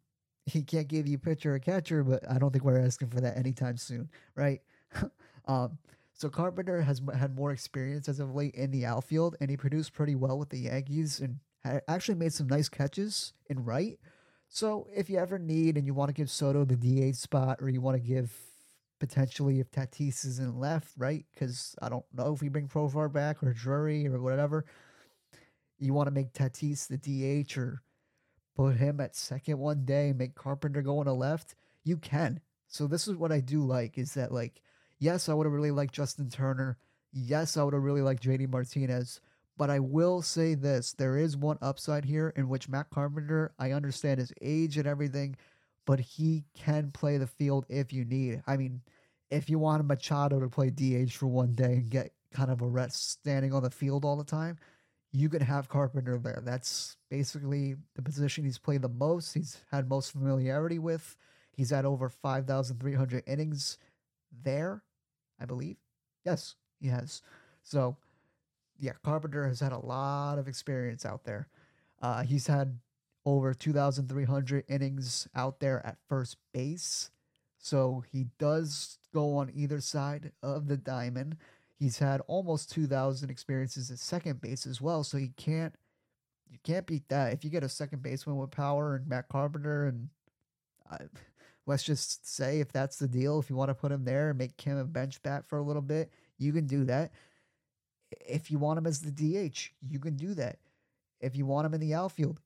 he 0.46 0.62
can't 0.62 0.88
give 0.88 1.08
you 1.08 1.18
pitcher 1.18 1.56
or 1.56 1.60
catcher, 1.60 2.04
but 2.04 2.30
I 2.30 2.38
don't 2.38 2.52
think 2.52 2.64
we're 2.64 2.84
asking 2.84 3.10
for 3.10 3.22
that 3.22 3.38
anytime 3.38 3.78
soon, 3.78 4.10
right? 4.36 4.62
um, 5.48 5.78
so 6.14 6.30
Carpenter 6.30 6.82
has 6.82 7.02
had 7.18 7.36
more 7.36 7.52
experience 7.52 8.08
as 8.08 8.20
of 8.20 8.36
late 8.36 8.56
in 8.56 8.72
the 8.72 8.86
outfield, 8.86 9.36
and 9.40 9.50
he 9.50 9.58
produced 9.58 9.94
pretty 9.94 10.16
well 10.16 10.38
with 10.38 10.50
the 10.50 10.60
Yankees 10.60 11.20
and 11.20 11.40
actually 11.88 12.16
made 12.16 12.34
some 12.34 12.48
nice 12.48 12.70
catches 12.70 13.34
in 13.50 13.64
right. 13.64 14.00
So 14.50 14.88
if 14.96 15.10
you 15.10 15.18
ever 15.18 15.40
need 15.40 15.78
and 15.78 15.88
you 15.88 15.94
want 15.94 16.10
to 16.10 16.14
give 16.14 16.30
Soto 16.30 16.66
the 16.66 16.76
DH 16.76 17.16
spot, 17.16 17.58
or 17.62 17.70
you 17.70 17.82
want 17.82 17.96
to 17.96 18.08
give 18.08 18.32
potentially 19.04 19.60
if 19.60 19.70
Tatis 19.70 20.26
isn't 20.26 20.58
left, 20.58 20.94
right? 20.98 21.26
Because 21.34 21.76
I 21.82 21.90
don't 21.90 22.06
know 22.14 22.34
if 22.34 22.42
we 22.42 22.48
bring 22.48 22.70
Profar 22.70 23.12
back 23.12 23.44
or 23.44 23.52
Drury 23.52 24.08
or 24.08 24.22
whatever. 24.22 24.64
You 25.78 25.94
want 25.94 26.08
to 26.08 26.14
make 26.14 26.32
Tatis 26.32 26.88
the 26.88 26.98
DH 26.98 27.58
or 27.58 27.82
put 28.56 28.78
him 28.78 29.02
at 29.02 29.16
second 29.16 29.60
one 29.60 29.84
day, 29.84 30.14
make 30.14 30.36
Carpenter 30.36 30.82
go 30.82 31.00
on 31.00 31.08
a 31.08 31.14
left. 31.14 31.56
You 31.84 31.98
can. 31.98 32.40
So 32.68 32.88
this 32.88 33.10
is 33.10 33.18
what 33.18 33.34
I 33.34 33.42
do 33.42 33.66
like 33.66 33.98
is 33.98 34.14
that 34.14 34.32
like 34.32 34.62
Yes, 35.00 35.28
I 35.28 35.34
would 35.34 35.46
have 35.46 35.52
really 35.52 35.70
liked 35.70 35.94
Justin 35.94 36.30
Turner. 36.30 36.78
Yes, 37.12 37.58
I 37.58 37.64
would 37.64 37.74
have 37.74 37.84
really 37.84 38.02
liked 38.02 38.24
JD 38.24 38.50
Martinez. 38.50 39.20
But 39.58 39.70
I 39.70 39.80
will 39.80 40.22
say 40.22 40.56
this 40.56 40.94
there 40.94 41.18
is 41.18 41.36
one 41.36 41.58
upside 41.62 42.06
here 42.06 42.32
in 42.38 42.48
which 42.48 42.70
Matt 42.70 42.90
Carpenter, 42.90 43.52
I 43.60 43.74
understand 43.74 44.20
his 44.20 44.32
age 44.42 44.78
and 44.78 44.88
everything, 44.88 45.36
but 45.86 46.00
he 46.00 46.46
can 46.54 46.92
play 46.92 47.18
the 47.18 47.28
field 47.28 47.66
if 47.68 47.92
you 47.92 48.06
need. 48.06 48.44
I 48.48 48.56
mean, 48.56 48.80
if 49.34 49.50
you 49.50 49.60
want 49.60 49.86
Machado 49.86 50.40
to 50.40 50.48
play 50.48 50.70
DH 50.70 51.12
for 51.12 51.28
one 51.28 51.54
day 51.54 51.74
and 51.74 51.90
get 51.90 52.12
kind 52.34 52.52
of 52.52 52.62
a 52.62 52.68
rest 52.68 53.12
standing 53.12 53.54
on 53.54 53.64
the 53.64 53.70
field 53.70 54.06
all 54.06 54.16
the 54.16 54.24
time, 54.24 54.58
you 55.12 55.30
can 55.30 55.42
have 55.42 55.70
Carpenter 55.70 56.18
there. 56.18 56.42
That's 56.44 56.98
basically 57.10 57.76
the 57.96 58.02
position 58.02 58.44
he's 58.44 58.58
played 58.58 58.82
the 58.82 58.90
most. 58.90 59.34
He's 59.34 59.62
had 59.72 59.90
most 59.90 60.12
familiarity 60.12 60.80
with. 60.80 61.16
He's 61.52 61.70
had 61.70 61.86
over 61.86 62.10
5,300 62.10 63.24
innings 63.28 63.78
there, 64.44 64.84
I 65.40 65.46
believe. 65.46 65.78
Yes, 66.26 66.56
he 66.80 66.88
has. 66.88 67.22
So, 67.64 67.98
yeah, 68.80 68.94
Carpenter 69.04 69.48
has 69.48 69.60
had 69.60 69.72
a 69.72 69.78
lot 69.78 70.40
of 70.40 70.48
experience 70.48 71.06
out 71.06 71.24
there. 71.26 71.48
Uh, 72.02 72.24
he's 72.24 72.48
had 72.48 72.80
over 73.26 73.54
2,300 73.54 74.66
innings 74.68 75.28
out 75.36 75.60
there 75.60 75.86
at 75.86 75.98
first 76.10 76.38
base. 76.54 77.12
So 77.60 78.04
he 78.12 78.26
does 78.40 78.98
go 79.14 79.38
on 79.38 79.52
either 79.54 79.80
side 79.80 80.32
of 80.42 80.68
the 80.68 80.78
diamond. 80.78 81.38
He's 81.80 82.00
had 82.00 82.22
almost 82.28 82.72
2,000 82.72 83.30
experiences 83.30 83.92
at 83.92 84.00
second 84.00 84.42
base 84.42 84.66
as 84.66 84.82
well. 84.82 85.04
So 85.04 85.18
you 85.18 85.30
can't 85.38 85.76
you 86.54 86.60
can't 86.64 86.86
beat 86.86 87.10
that. 87.10 87.34
If 87.34 87.44
you 87.44 87.50
get 87.50 87.64
a 87.64 87.70
second 87.70 88.04
baseman 88.04 88.38
with 88.38 88.52
power 88.52 88.96
and 88.96 89.08
Matt 89.08 89.28
Carpenter, 89.28 89.88
and 89.88 90.10
let's 91.66 91.84
just 91.84 92.32
say 92.32 92.60
if 92.60 92.72
that's 92.72 92.98
the 92.98 93.08
deal, 93.08 93.40
if 93.40 93.50
you 93.50 93.56
want 93.56 93.70
to 93.70 93.76
put 93.76 93.92
him 93.92 94.06
there 94.06 94.30
and 94.30 94.38
make 94.38 94.62
him 94.62 94.78
a 94.78 94.86
bench 94.86 95.22
bat 95.24 95.46
for 95.48 95.58
a 95.58 95.64
little 95.64 95.82
bit, 95.82 96.12
you 96.38 96.54
can 96.54 96.68
do 96.68 96.86
that. 96.86 97.12
If 98.28 98.52
you 98.52 98.60
want 98.60 98.78
him 98.78 98.86
as 98.86 99.02
the 99.02 99.12
DH, 99.12 99.72
you 99.90 100.00
can 100.00 100.16
do 100.16 100.36
that. 100.36 100.60
If 101.20 101.36
you 101.36 101.48
want 101.48 101.66
him 101.66 101.74
in 101.74 101.82
the 101.82 101.96
outfield, 101.96 102.40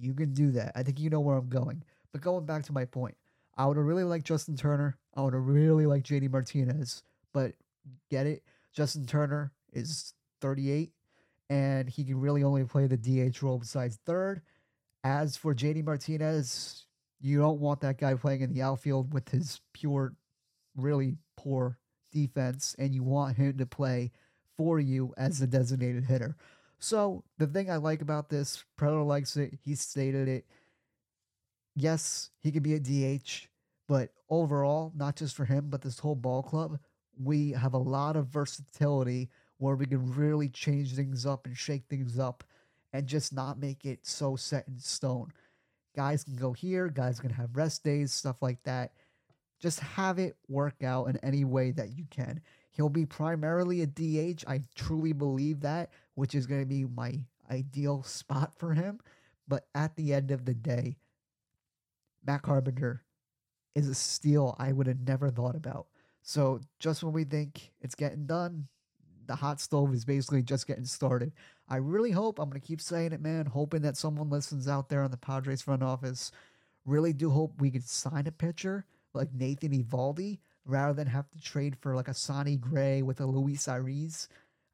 you 0.00 0.14
can 0.14 0.32
do 0.32 0.52
that. 0.52 0.72
I 0.76 0.84
think 0.84 1.00
you 1.00 1.10
know 1.10 1.20
where 1.20 1.36
I'm 1.36 1.48
going. 1.48 1.82
But 2.12 2.20
going 2.20 2.46
back 2.46 2.62
to 2.64 2.72
my 2.72 2.84
point, 2.84 3.16
I 3.58 3.66
would 3.66 3.76
have 3.76 3.86
really 3.86 4.04
liked 4.04 4.26
Justin 4.26 4.56
Turner. 4.56 4.96
I 5.14 5.22
would 5.22 5.34
have 5.34 5.46
really 5.46 5.84
liked 5.84 6.08
JD 6.08 6.30
Martinez. 6.30 7.02
But 7.34 7.54
get 8.10 8.26
it? 8.26 8.44
Justin 8.72 9.04
Turner 9.04 9.52
is 9.72 10.14
38 10.40 10.92
and 11.50 11.88
he 11.88 12.04
can 12.04 12.20
really 12.20 12.44
only 12.44 12.64
play 12.64 12.86
the 12.86 12.96
DH 12.96 13.42
role 13.42 13.58
besides 13.58 13.98
third. 14.06 14.42
As 15.02 15.36
for 15.36 15.54
JD 15.54 15.84
Martinez, 15.84 16.86
you 17.20 17.38
don't 17.38 17.60
want 17.60 17.80
that 17.80 17.98
guy 17.98 18.14
playing 18.14 18.42
in 18.42 18.52
the 18.52 18.62
outfield 18.62 19.12
with 19.12 19.28
his 19.28 19.60
pure, 19.72 20.14
really 20.76 21.16
poor 21.36 21.78
defense, 22.12 22.76
and 22.78 22.94
you 22.94 23.02
want 23.02 23.36
him 23.36 23.58
to 23.58 23.66
play 23.66 24.12
for 24.56 24.78
you 24.78 25.14
as 25.16 25.38
the 25.38 25.46
designated 25.46 26.04
hitter. 26.04 26.36
So 26.78 27.24
the 27.38 27.46
thing 27.46 27.70
I 27.70 27.76
like 27.76 28.02
about 28.02 28.28
this, 28.28 28.64
Preller 28.78 29.06
likes 29.06 29.36
it. 29.36 29.58
He 29.64 29.74
stated 29.74 30.28
it. 30.28 30.46
Yes, 31.80 32.30
he 32.40 32.50
could 32.50 32.64
be 32.64 32.74
a 32.74 32.80
DH, 32.80 33.46
but 33.86 34.10
overall, 34.28 34.92
not 34.96 35.14
just 35.14 35.36
for 35.36 35.44
him, 35.44 35.66
but 35.70 35.80
this 35.80 36.00
whole 36.00 36.16
ball 36.16 36.42
club, 36.42 36.80
we 37.16 37.52
have 37.52 37.72
a 37.72 37.78
lot 37.78 38.16
of 38.16 38.26
versatility 38.26 39.30
where 39.58 39.76
we 39.76 39.86
can 39.86 40.12
really 40.12 40.48
change 40.48 40.96
things 40.96 41.24
up 41.24 41.46
and 41.46 41.56
shake 41.56 41.84
things 41.88 42.18
up 42.18 42.42
and 42.92 43.06
just 43.06 43.32
not 43.32 43.60
make 43.60 43.86
it 43.86 44.00
so 44.04 44.34
set 44.34 44.66
in 44.66 44.76
stone. 44.76 45.30
Guys 45.94 46.24
can 46.24 46.34
go 46.34 46.52
here, 46.52 46.88
guys 46.88 47.20
can 47.20 47.30
have 47.30 47.56
rest 47.56 47.84
days, 47.84 48.12
stuff 48.12 48.42
like 48.42 48.60
that. 48.64 48.90
Just 49.60 49.78
have 49.78 50.18
it 50.18 50.36
work 50.48 50.82
out 50.82 51.04
in 51.04 51.16
any 51.18 51.44
way 51.44 51.70
that 51.70 51.96
you 51.96 52.06
can. 52.10 52.40
He'll 52.72 52.88
be 52.88 53.06
primarily 53.06 53.82
a 53.82 53.86
DH. 53.86 54.42
I 54.48 54.62
truly 54.74 55.12
believe 55.12 55.60
that, 55.60 55.90
which 56.16 56.34
is 56.34 56.48
going 56.48 56.62
to 56.62 56.66
be 56.66 56.86
my 56.86 57.20
ideal 57.48 58.02
spot 58.02 58.58
for 58.58 58.74
him. 58.74 58.98
But 59.46 59.68
at 59.76 59.94
the 59.94 60.12
end 60.12 60.32
of 60.32 60.44
the 60.44 60.54
day, 60.54 60.96
Matt 62.26 62.42
Carpenter 62.42 63.02
is 63.74 63.88
a 63.88 63.94
steal 63.94 64.56
I 64.58 64.72
would 64.72 64.86
have 64.86 65.06
never 65.06 65.30
thought 65.30 65.54
about. 65.54 65.86
So 66.22 66.60
just 66.78 67.02
when 67.02 67.12
we 67.12 67.24
think 67.24 67.72
it's 67.80 67.94
getting 67.94 68.26
done, 68.26 68.68
the 69.26 69.36
hot 69.36 69.60
stove 69.60 69.94
is 69.94 70.04
basically 70.04 70.42
just 70.42 70.66
getting 70.66 70.84
started. 70.84 71.32
I 71.68 71.76
really 71.76 72.10
hope, 72.10 72.38
I'm 72.38 72.48
going 72.48 72.60
to 72.60 72.66
keep 72.66 72.80
saying 72.80 73.12
it, 73.12 73.20
man, 73.20 73.46
hoping 73.46 73.82
that 73.82 73.96
someone 73.96 74.30
listens 74.30 74.68
out 74.68 74.88
there 74.88 75.04
in 75.04 75.10
the 75.10 75.16
Padres 75.16 75.62
front 75.62 75.82
office. 75.82 76.32
Really 76.86 77.12
do 77.12 77.30
hope 77.30 77.60
we 77.60 77.70
can 77.70 77.82
sign 77.82 78.26
a 78.26 78.32
pitcher 78.32 78.86
like 79.12 79.32
Nathan 79.32 79.72
Eovaldi 79.72 80.38
rather 80.64 80.94
than 80.94 81.06
have 81.06 81.30
to 81.30 81.40
trade 81.40 81.76
for 81.80 81.94
like 81.94 82.08
a 82.08 82.14
Sonny 82.14 82.56
Gray 82.56 83.02
with 83.02 83.20
a 83.20 83.26
Luis 83.26 83.66
Ariz. 83.66 84.28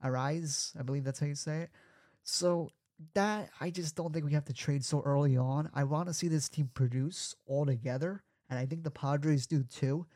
Arraez, 0.04 0.78
I 0.78 0.82
believe 0.82 1.04
that's 1.04 1.20
how 1.20 1.26
you 1.26 1.34
say 1.34 1.62
it. 1.62 1.70
So 2.22 2.70
that 3.14 3.50
I 3.60 3.70
just 3.70 3.96
don't 3.96 4.12
think 4.12 4.24
we 4.24 4.32
have 4.32 4.44
to 4.46 4.52
trade 4.52 4.84
so 4.84 5.02
early 5.02 5.36
on. 5.36 5.70
I 5.74 5.84
want 5.84 6.08
to 6.08 6.14
see 6.14 6.28
this 6.28 6.48
team 6.48 6.70
produce 6.74 7.34
all 7.46 7.66
together, 7.66 8.22
and 8.48 8.58
I 8.58 8.66
think 8.66 8.84
the 8.84 8.90
Padres 8.90 9.46
do 9.46 9.62
too. 9.64 10.06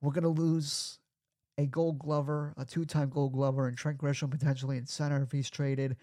We're 0.00 0.12
gonna 0.12 0.28
lose 0.28 0.98
a 1.58 1.66
Gold 1.66 1.98
Glover, 1.98 2.54
a 2.56 2.64
two-time 2.64 3.10
Gold 3.10 3.34
Glover, 3.34 3.68
and 3.68 3.76
Trent 3.76 3.98
Grisham 3.98 4.30
potentially 4.30 4.78
in 4.78 4.86
center 4.86 5.22
if 5.22 5.30
he's 5.30 5.50
traded. 5.50 5.96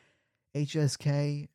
HSK, 0.55 1.47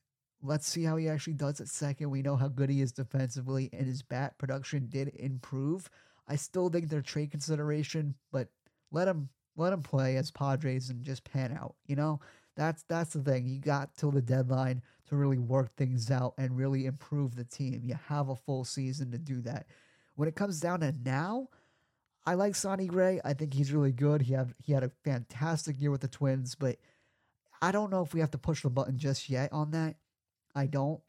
let's 0.42 0.66
see 0.66 0.82
how 0.82 0.96
he 0.96 1.08
actually 1.08 1.34
does 1.34 1.60
at 1.60 1.68
second. 1.68 2.10
We 2.10 2.22
know 2.22 2.36
how 2.36 2.48
good 2.48 2.68
he 2.68 2.80
is 2.80 2.92
defensively, 2.92 3.70
and 3.72 3.86
his 3.86 4.02
bat 4.02 4.36
production 4.38 4.88
did 4.88 5.12
improve. 5.14 5.88
I 6.26 6.36
still 6.36 6.68
think 6.68 6.88
they're 6.88 7.00
trade 7.02 7.30
consideration, 7.30 8.14
but 8.32 8.48
let 8.90 9.08
him 9.08 9.28
let 9.56 9.72
him 9.72 9.82
play 9.82 10.16
as 10.16 10.30
Padres 10.30 10.88
and 10.88 11.04
just 11.04 11.24
pan 11.24 11.52
out. 11.52 11.76
You 11.86 11.96
know, 11.96 12.20
that's 12.56 12.82
that's 12.84 13.14
the 13.14 13.22
thing. 13.22 13.46
You 13.46 13.60
got 13.60 13.94
till 13.96 14.10
the 14.10 14.22
deadline 14.22 14.82
to 15.08 15.16
really 15.16 15.38
work 15.38 15.74
things 15.76 16.10
out 16.10 16.34
and 16.38 16.56
really 16.56 16.86
improve 16.86 17.34
the 17.34 17.44
team. 17.44 17.80
You 17.84 17.96
have 18.08 18.28
a 18.28 18.36
full 18.36 18.64
season 18.64 19.10
to 19.12 19.18
do 19.18 19.40
that. 19.42 19.66
When 20.14 20.28
it 20.28 20.36
comes 20.36 20.60
down 20.60 20.80
to 20.80 20.94
now, 21.04 21.48
I 22.24 22.34
like 22.34 22.54
Sonny 22.54 22.86
Gray. 22.86 23.20
I 23.24 23.34
think 23.34 23.54
he's 23.54 23.72
really 23.72 23.92
good. 23.92 24.22
He 24.22 24.34
had 24.34 24.54
he 24.62 24.72
had 24.72 24.84
a 24.84 24.90
fantastic 25.04 25.80
year 25.80 25.90
with 25.90 26.02
the 26.02 26.08
Twins, 26.08 26.54
but 26.54 26.76
I 27.60 27.72
don't 27.72 27.90
know 27.90 28.02
if 28.02 28.14
we 28.14 28.20
have 28.20 28.30
to 28.32 28.38
push 28.38 28.62
the 28.62 28.70
button 28.70 28.98
just 28.98 29.28
yet 29.28 29.52
on 29.52 29.70
that. 29.72 29.96
I 30.54 30.66
don't. 30.66 31.00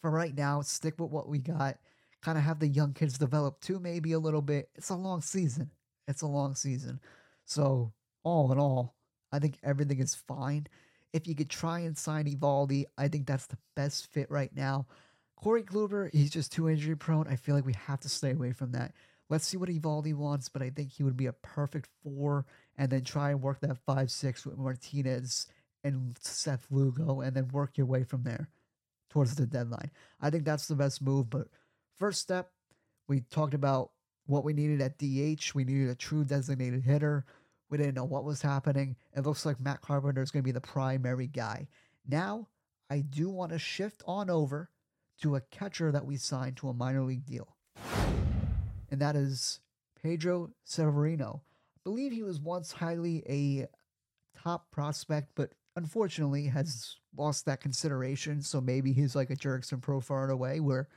For 0.00 0.10
right 0.10 0.34
now, 0.34 0.62
stick 0.62 0.98
with 0.98 1.10
what 1.10 1.28
we 1.28 1.38
got. 1.38 1.78
Kind 2.22 2.38
of 2.38 2.44
have 2.44 2.58
the 2.58 2.68
young 2.68 2.92
kids 2.92 3.18
develop 3.18 3.60
too, 3.60 3.78
maybe 3.78 4.12
a 4.12 4.18
little 4.18 4.42
bit. 4.42 4.68
It's 4.74 4.90
a 4.90 4.96
long 4.96 5.20
season. 5.20 5.70
It's 6.08 6.22
a 6.22 6.26
long 6.26 6.54
season. 6.54 7.00
So, 7.44 7.92
all 8.24 8.50
in 8.52 8.58
all, 8.58 8.95
I 9.32 9.38
think 9.38 9.58
everything 9.62 10.00
is 10.00 10.14
fine. 10.14 10.66
If 11.12 11.26
you 11.26 11.34
could 11.34 11.50
try 11.50 11.80
and 11.80 11.96
sign 11.96 12.26
Eovaldi, 12.26 12.84
I 12.98 13.08
think 13.08 13.26
that's 13.26 13.46
the 13.46 13.58
best 13.74 14.12
fit 14.12 14.30
right 14.30 14.50
now. 14.54 14.86
Corey 15.36 15.62
Kluber, 15.62 16.12
he's 16.12 16.30
just 16.30 16.52
too 16.52 16.68
injury 16.68 16.96
prone. 16.96 17.28
I 17.28 17.36
feel 17.36 17.54
like 17.54 17.66
we 17.66 17.74
have 17.86 18.00
to 18.00 18.08
stay 18.08 18.32
away 18.32 18.52
from 18.52 18.72
that. 18.72 18.92
Let's 19.28 19.46
see 19.46 19.56
what 19.56 19.68
Eovaldi 19.68 20.14
wants, 20.14 20.48
but 20.48 20.62
I 20.62 20.70
think 20.70 20.92
he 20.92 21.02
would 21.02 21.16
be 21.16 21.26
a 21.26 21.32
perfect 21.32 21.88
four 22.02 22.46
and 22.76 22.90
then 22.90 23.02
try 23.02 23.30
and 23.30 23.42
work 23.42 23.60
that 23.60 23.78
five 23.78 24.10
six 24.10 24.46
with 24.46 24.56
Martinez 24.56 25.46
and 25.82 26.16
Seth 26.20 26.66
Lugo 26.70 27.20
and 27.20 27.34
then 27.34 27.48
work 27.48 27.76
your 27.76 27.86
way 27.86 28.04
from 28.04 28.22
there 28.22 28.48
towards 29.10 29.34
the 29.34 29.46
deadline. 29.46 29.90
I 30.20 30.30
think 30.30 30.44
that's 30.44 30.68
the 30.68 30.74
best 30.74 31.02
move. 31.02 31.30
But 31.30 31.48
first 31.96 32.20
step, 32.20 32.50
we 33.08 33.20
talked 33.20 33.54
about 33.54 33.90
what 34.26 34.44
we 34.44 34.52
needed 34.52 34.80
at 34.80 34.98
DH. 34.98 35.54
We 35.54 35.64
needed 35.64 35.88
a 35.88 35.94
true 35.94 36.24
designated 36.24 36.82
hitter. 36.82 37.24
We 37.68 37.78
didn't 37.78 37.94
know 37.94 38.04
what 38.04 38.24
was 38.24 38.42
happening. 38.42 38.96
It 39.16 39.26
looks 39.26 39.44
like 39.44 39.60
Matt 39.60 39.80
Carpenter 39.80 40.22
is 40.22 40.30
going 40.30 40.42
to 40.42 40.46
be 40.46 40.52
the 40.52 40.60
primary 40.60 41.26
guy. 41.26 41.68
Now, 42.08 42.48
I 42.88 43.00
do 43.00 43.28
want 43.28 43.52
to 43.52 43.58
shift 43.58 44.02
on 44.06 44.30
over 44.30 44.70
to 45.22 45.36
a 45.36 45.40
catcher 45.40 45.90
that 45.90 46.06
we 46.06 46.16
signed 46.16 46.56
to 46.58 46.68
a 46.68 46.74
minor 46.74 47.02
league 47.02 47.26
deal. 47.26 47.56
And 48.90 49.00
that 49.00 49.16
is 49.16 49.60
Pedro 50.00 50.50
Severino. 50.64 51.42
I 51.76 51.80
believe 51.82 52.12
he 52.12 52.22
was 52.22 52.40
once 52.40 52.72
highly 52.72 53.24
a 53.28 53.66
top 54.40 54.70
prospect, 54.70 55.30
but 55.34 55.52
unfortunately 55.74 56.46
has 56.46 56.96
lost 57.16 57.46
that 57.46 57.60
consideration. 57.60 58.42
So 58.42 58.60
maybe 58.60 58.92
he's 58.92 59.16
like 59.16 59.30
a 59.30 59.36
Jurickson 59.36 59.80
Profar 59.80 60.30
away 60.30 60.60
where 60.60 60.88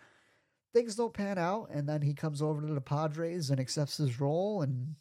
things 0.73 0.95
don't 0.95 1.13
pan 1.13 1.37
out 1.37 1.69
and 1.71 1.89
then 1.89 2.01
he 2.01 2.13
comes 2.13 2.41
over 2.41 2.61
to 2.61 2.73
the 2.73 2.81
Padres 2.81 3.49
and 3.49 3.59
accepts 3.59 3.97
his 3.97 4.19
role 4.19 4.61
and 4.61 4.95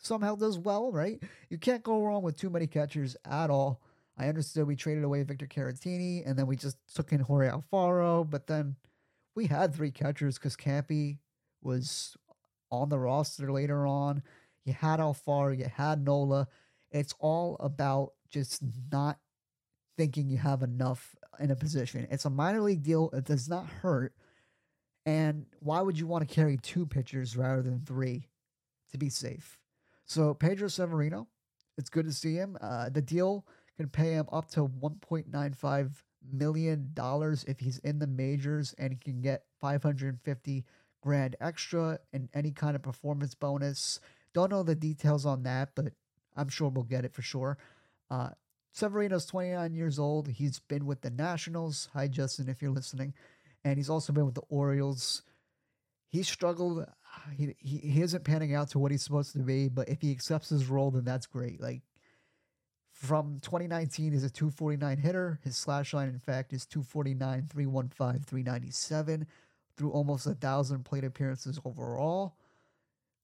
somehow 0.00 0.34
does 0.34 0.58
well, 0.58 0.90
right? 0.90 1.22
You 1.48 1.58
can't 1.58 1.82
go 1.82 2.02
wrong 2.02 2.22
with 2.22 2.36
too 2.36 2.50
many 2.50 2.66
catchers 2.66 3.16
at 3.28 3.50
all. 3.50 3.80
I 4.18 4.28
understood 4.28 4.66
we 4.66 4.76
traded 4.76 5.04
away 5.04 5.22
Victor 5.22 5.46
Caratini 5.46 6.22
and 6.26 6.38
then 6.38 6.46
we 6.46 6.56
just 6.56 6.76
took 6.94 7.12
in 7.12 7.20
Jorge 7.20 7.50
Alfaro, 7.50 8.28
but 8.28 8.46
then 8.46 8.76
we 9.34 9.46
had 9.46 9.74
three 9.74 9.90
catchers 9.90 10.36
because 10.36 10.56
Campy 10.56 11.18
was 11.62 12.16
on 12.70 12.88
the 12.88 12.98
roster 12.98 13.50
later 13.50 13.86
on. 13.86 14.22
You 14.64 14.72
had 14.74 15.00
Alfaro, 15.00 15.56
you 15.56 15.66
had 15.74 16.04
Nola. 16.04 16.48
It's 16.90 17.14
all 17.18 17.56
about 17.60 18.12
just 18.28 18.62
not 18.92 19.18
thinking 19.96 20.28
you 20.28 20.38
have 20.38 20.62
enough 20.62 21.14
in 21.38 21.50
a 21.50 21.56
position. 21.56 22.06
It's 22.10 22.24
a 22.24 22.30
minor 22.30 22.60
league 22.60 22.82
deal. 22.82 23.10
It 23.12 23.24
does 23.24 23.48
not 23.48 23.66
hurt. 23.66 24.12
And 25.06 25.46
why 25.60 25.80
would 25.80 25.98
you 25.98 26.06
want 26.06 26.28
to 26.28 26.34
carry 26.34 26.58
two 26.58 26.84
pitchers 26.86 27.36
rather 27.36 27.62
than 27.62 27.80
three 27.80 28.28
to 28.92 28.98
be 28.98 29.08
safe? 29.08 29.58
So 30.10 30.34
Pedro 30.34 30.66
Severino, 30.66 31.28
it's 31.78 31.88
good 31.88 32.04
to 32.06 32.12
see 32.12 32.34
him. 32.34 32.58
Uh, 32.60 32.88
the 32.88 33.00
deal 33.00 33.46
can 33.76 33.88
pay 33.88 34.14
him 34.14 34.26
up 34.32 34.50
to 34.50 34.66
1.95 34.66 36.02
million 36.32 36.90
dollars 36.94 37.44
if 37.46 37.60
he's 37.60 37.78
in 37.78 38.00
the 38.00 38.08
majors, 38.08 38.74
and 38.76 38.92
he 38.92 38.98
can 38.98 39.20
get 39.20 39.44
550 39.60 40.64
grand 41.00 41.36
extra 41.40 42.00
and 42.12 42.28
any 42.34 42.50
kind 42.50 42.74
of 42.74 42.82
performance 42.82 43.36
bonus. 43.36 44.00
Don't 44.34 44.50
know 44.50 44.64
the 44.64 44.74
details 44.74 45.24
on 45.24 45.44
that, 45.44 45.76
but 45.76 45.92
I'm 46.36 46.48
sure 46.48 46.70
we'll 46.70 46.82
get 46.82 47.04
it 47.04 47.14
for 47.14 47.22
sure. 47.22 47.56
Uh, 48.10 48.30
Severino's 48.72 49.26
29 49.26 49.74
years 49.74 50.00
old. 50.00 50.26
He's 50.26 50.58
been 50.58 50.86
with 50.86 51.02
the 51.02 51.10
Nationals. 51.10 51.88
Hi, 51.92 52.08
Justin, 52.08 52.48
if 52.48 52.60
you're 52.60 52.72
listening. 52.72 53.14
And 53.62 53.76
he's 53.76 53.90
also 53.90 54.12
been 54.12 54.26
with 54.26 54.34
the 54.34 54.42
Orioles. 54.48 55.22
He 56.08 56.24
struggled. 56.24 56.84
He, 57.36 57.54
he, 57.58 57.78
he 57.78 58.02
isn't 58.02 58.24
panning 58.24 58.54
out 58.54 58.70
to 58.70 58.78
what 58.78 58.90
he's 58.90 59.02
supposed 59.02 59.32
to 59.32 59.40
be, 59.40 59.68
but 59.68 59.88
if 59.88 60.00
he 60.00 60.10
accepts 60.10 60.48
his 60.48 60.66
role, 60.66 60.90
then 60.90 61.04
that's 61.04 61.26
great. 61.26 61.60
Like, 61.60 61.82
from 62.92 63.40
2019, 63.40 64.12
he's 64.12 64.24
a 64.24 64.30
249 64.30 64.98
hitter. 64.98 65.40
His 65.42 65.56
slash 65.56 65.94
line, 65.94 66.08
in 66.08 66.18
fact, 66.18 66.52
is 66.52 66.66
249, 66.66 67.48
315, 67.50 68.22
397 68.24 69.26
through 69.76 69.90
almost 69.90 70.26
a 70.26 70.34
thousand 70.34 70.84
plate 70.84 71.04
appearances 71.04 71.58
overall. 71.64 72.36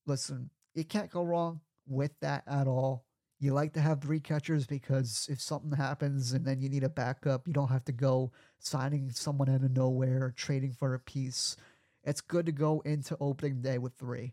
Listen, 0.07 0.49
you 0.75 0.85
can't 0.85 1.11
go 1.11 1.23
wrong 1.23 1.61
with 1.87 2.13
that 2.21 2.43
at 2.47 2.67
all. 2.67 3.05
You 3.39 3.53
like 3.53 3.75
to 3.75 3.81
have 3.83 4.01
three 4.01 4.21
catchers 4.21 4.67
because 4.67 5.27
if 5.31 5.43
something 5.43 5.73
happens 5.73 6.33
and 6.33 6.47
then 6.47 6.63
you 6.63 6.71
need 6.71 6.85
a 6.85 6.89
backup, 6.89 7.47
you 7.47 7.53
don't 7.53 7.69
have 7.69 7.85
to 7.85 7.93
go 7.93 8.33
signing 8.59 9.11
someone 9.11 9.51
out 9.51 9.63
of 9.63 9.77
nowhere, 9.77 10.33
trading 10.35 10.73
for 10.73 10.95
a 10.95 10.99
piece. 10.99 11.57
It's 12.07 12.21
good 12.21 12.47
to 12.47 12.53
go 12.53 12.81
into 12.85 13.17
opening 13.21 13.61
day 13.61 13.79
with 13.79 13.95
three, 13.95 14.33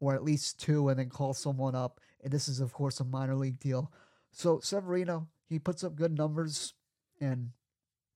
or 0.00 0.14
at 0.14 0.24
least 0.24 0.58
two, 0.58 0.88
and 0.88 0.98
then 0.98 1.10
call 1.10 1.34
someone 1.34 1.74
up. 1.74 2.00
And 2.24 2.32
this 2.32 2.48
is, 2.48 2.60
of 2.60 2.72
course, 2.72 2.98
a 2.98 3.04
minor 3.04 3.36
league 3.36 3.60
deal. 3.60 3.92
So 4.32 4.58
Severino, 4.60 5.28
he 5.48 5.58
puts 5.58 5.84
up 5.84 5.96
good 5.96 6.16
numbers, 6.16 6.72
and 7.20 7.50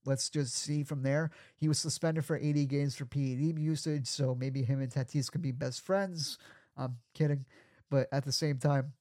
let's 0.05 0.29
just 0.29 0.55
see 0.55 0.83
from 0.83 1.03
there. 1.03 1.29
He 1.55 1.67
was 1.67 1.77
suspended 1.77 2.25
for 2.25 2.37
80 2.37 2.65
games 2.65 2.95
for 2.95 3.05
PED 3.05 3.59
usage, 3.59 4.07
so 4.07 4.33
maybe 4.33 4.63
him 4.63 4.81
and 4.81 4.91
Tatis 4.91 5.31
could 5.31 5.41
be 5.41 5.51
best 5.51 5.81
friends. 5.85 6.39
I'm 6.75 6.97
kidding, 7.13 7.45
but 7.91 8.07
at 8.11 8.25
the 8.25 8.31
same 8.31 8.57
time, 8.57 8.93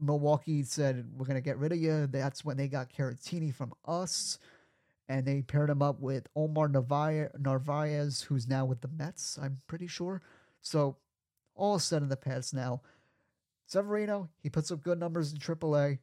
Milwaukee 0.00 0.62
said 0.62 1.06
we're 1.16 1.26
gonna 1.26 1.40
get 1.40 1.58
rid 1.58 1.72
of 1.72 1.78
you. 1.78 2.06
That's 2.06 2.44
when 2.44 2.56
they 2.56 2.68
got 2.68 2.92
Caratini 2.92 3.54
from 3.54 3.72
us, 3.84 4.38
and 5.12 5.26
they 5.26 5.42
paired 5.42 5.68
him 5.68 5.82
up 5.82 6.00
with 6.00 6.26
Omar 6.34 6.68
Narvaez, 6.68 8.22
who's 8.22 8.48
now 8.48 8.64
with 8.64 8.80
the 8.80 8.88
Mets. 8.88 9.38
I'm 9.40 9.60
pretty 9.66 9.86
sure. 9.86 10.22
So 10.62 10.96
all 11.54 11.78
said 11.78 12.02
in 12.02 12.08
the 12.08 12.16
past 12.16 12.54
now. 12.54 12.80
Severino, 13.66 14.30
he 14.42 14.48
puts 14.48 14.70
up 14.70 14.82
good 14.82 14.98
numbers 14.98 15.30
in 15.30 15.38
AAA. 15.38 15.98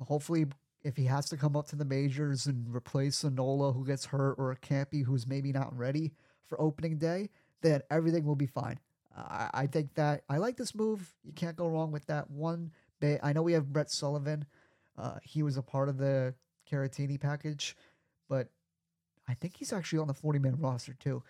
Hopefully, 0.00 0.44
if 0.82 0.98
he 0.98 1.06
has 1.06 1.30
to 1.30 1.38
come 1.38 1.56
up 1.56 1.66
to 1.68 1.76
the 1.76 1.84
majors 1.86 2.44
and 2.44 2.74
replace 2.74 3.24
a 3.24 3.30
Nola 3.30 3.72
who 3.72 3.86
gets 3.86 4.04
hurt 4.04 4.34
or 4.34 4.54
Campy 4.60 5.02
who's 5.02 5.26
maybe 5.26 5.50
not 5.50 5.76
ready 5.76 6.12
for 6.46 6.60
opening 6.60 6.98
day, 6.98 7.30
then 7.62 7.80
everything 7.90 8.24
will 8.26 8.36
be 8.36 8.46
fine. 8.46 8.78
I, 9.16 9.48
I 9.54 9.66
think 9.66 9.94
that 9.94 10.24
I 10.28 10.36
like 10.36 10.58
this 10.58 10.74
move. 10.74 11.14
You 11.24 11.32
can't 11.32 11.56
go 11.56 11.68
wrong 11.68 11.90
with 11.90 12.04
that 12.06 12.30
one. 12.30 12.70
I 13.22 13.32
know 13.32 13.42
we 13.42 13.54
have 13.54 13.72
Brett 13.72 13.90
Sullivan. 13.90 14.44
Uh, 14.98 15.18
he 15.22 15.42
was 15.42 15.56
a 15.56 15.62
part 15.62 15.88
of 15.88 15.96
the 15.96 16.34
Caratini 16.70 17.20
package, 17.20 17.76
but 18.28 18.48
I 19.28 19.34
think 19.34 19.56
he's 19.56 19.72
actually 19.72 20.00
on 20.00 20.08
the 20.08 20.14
40 20.14 20.38
man 20.38 20.56
roster 20.58 20.94
too. 20.94 21.22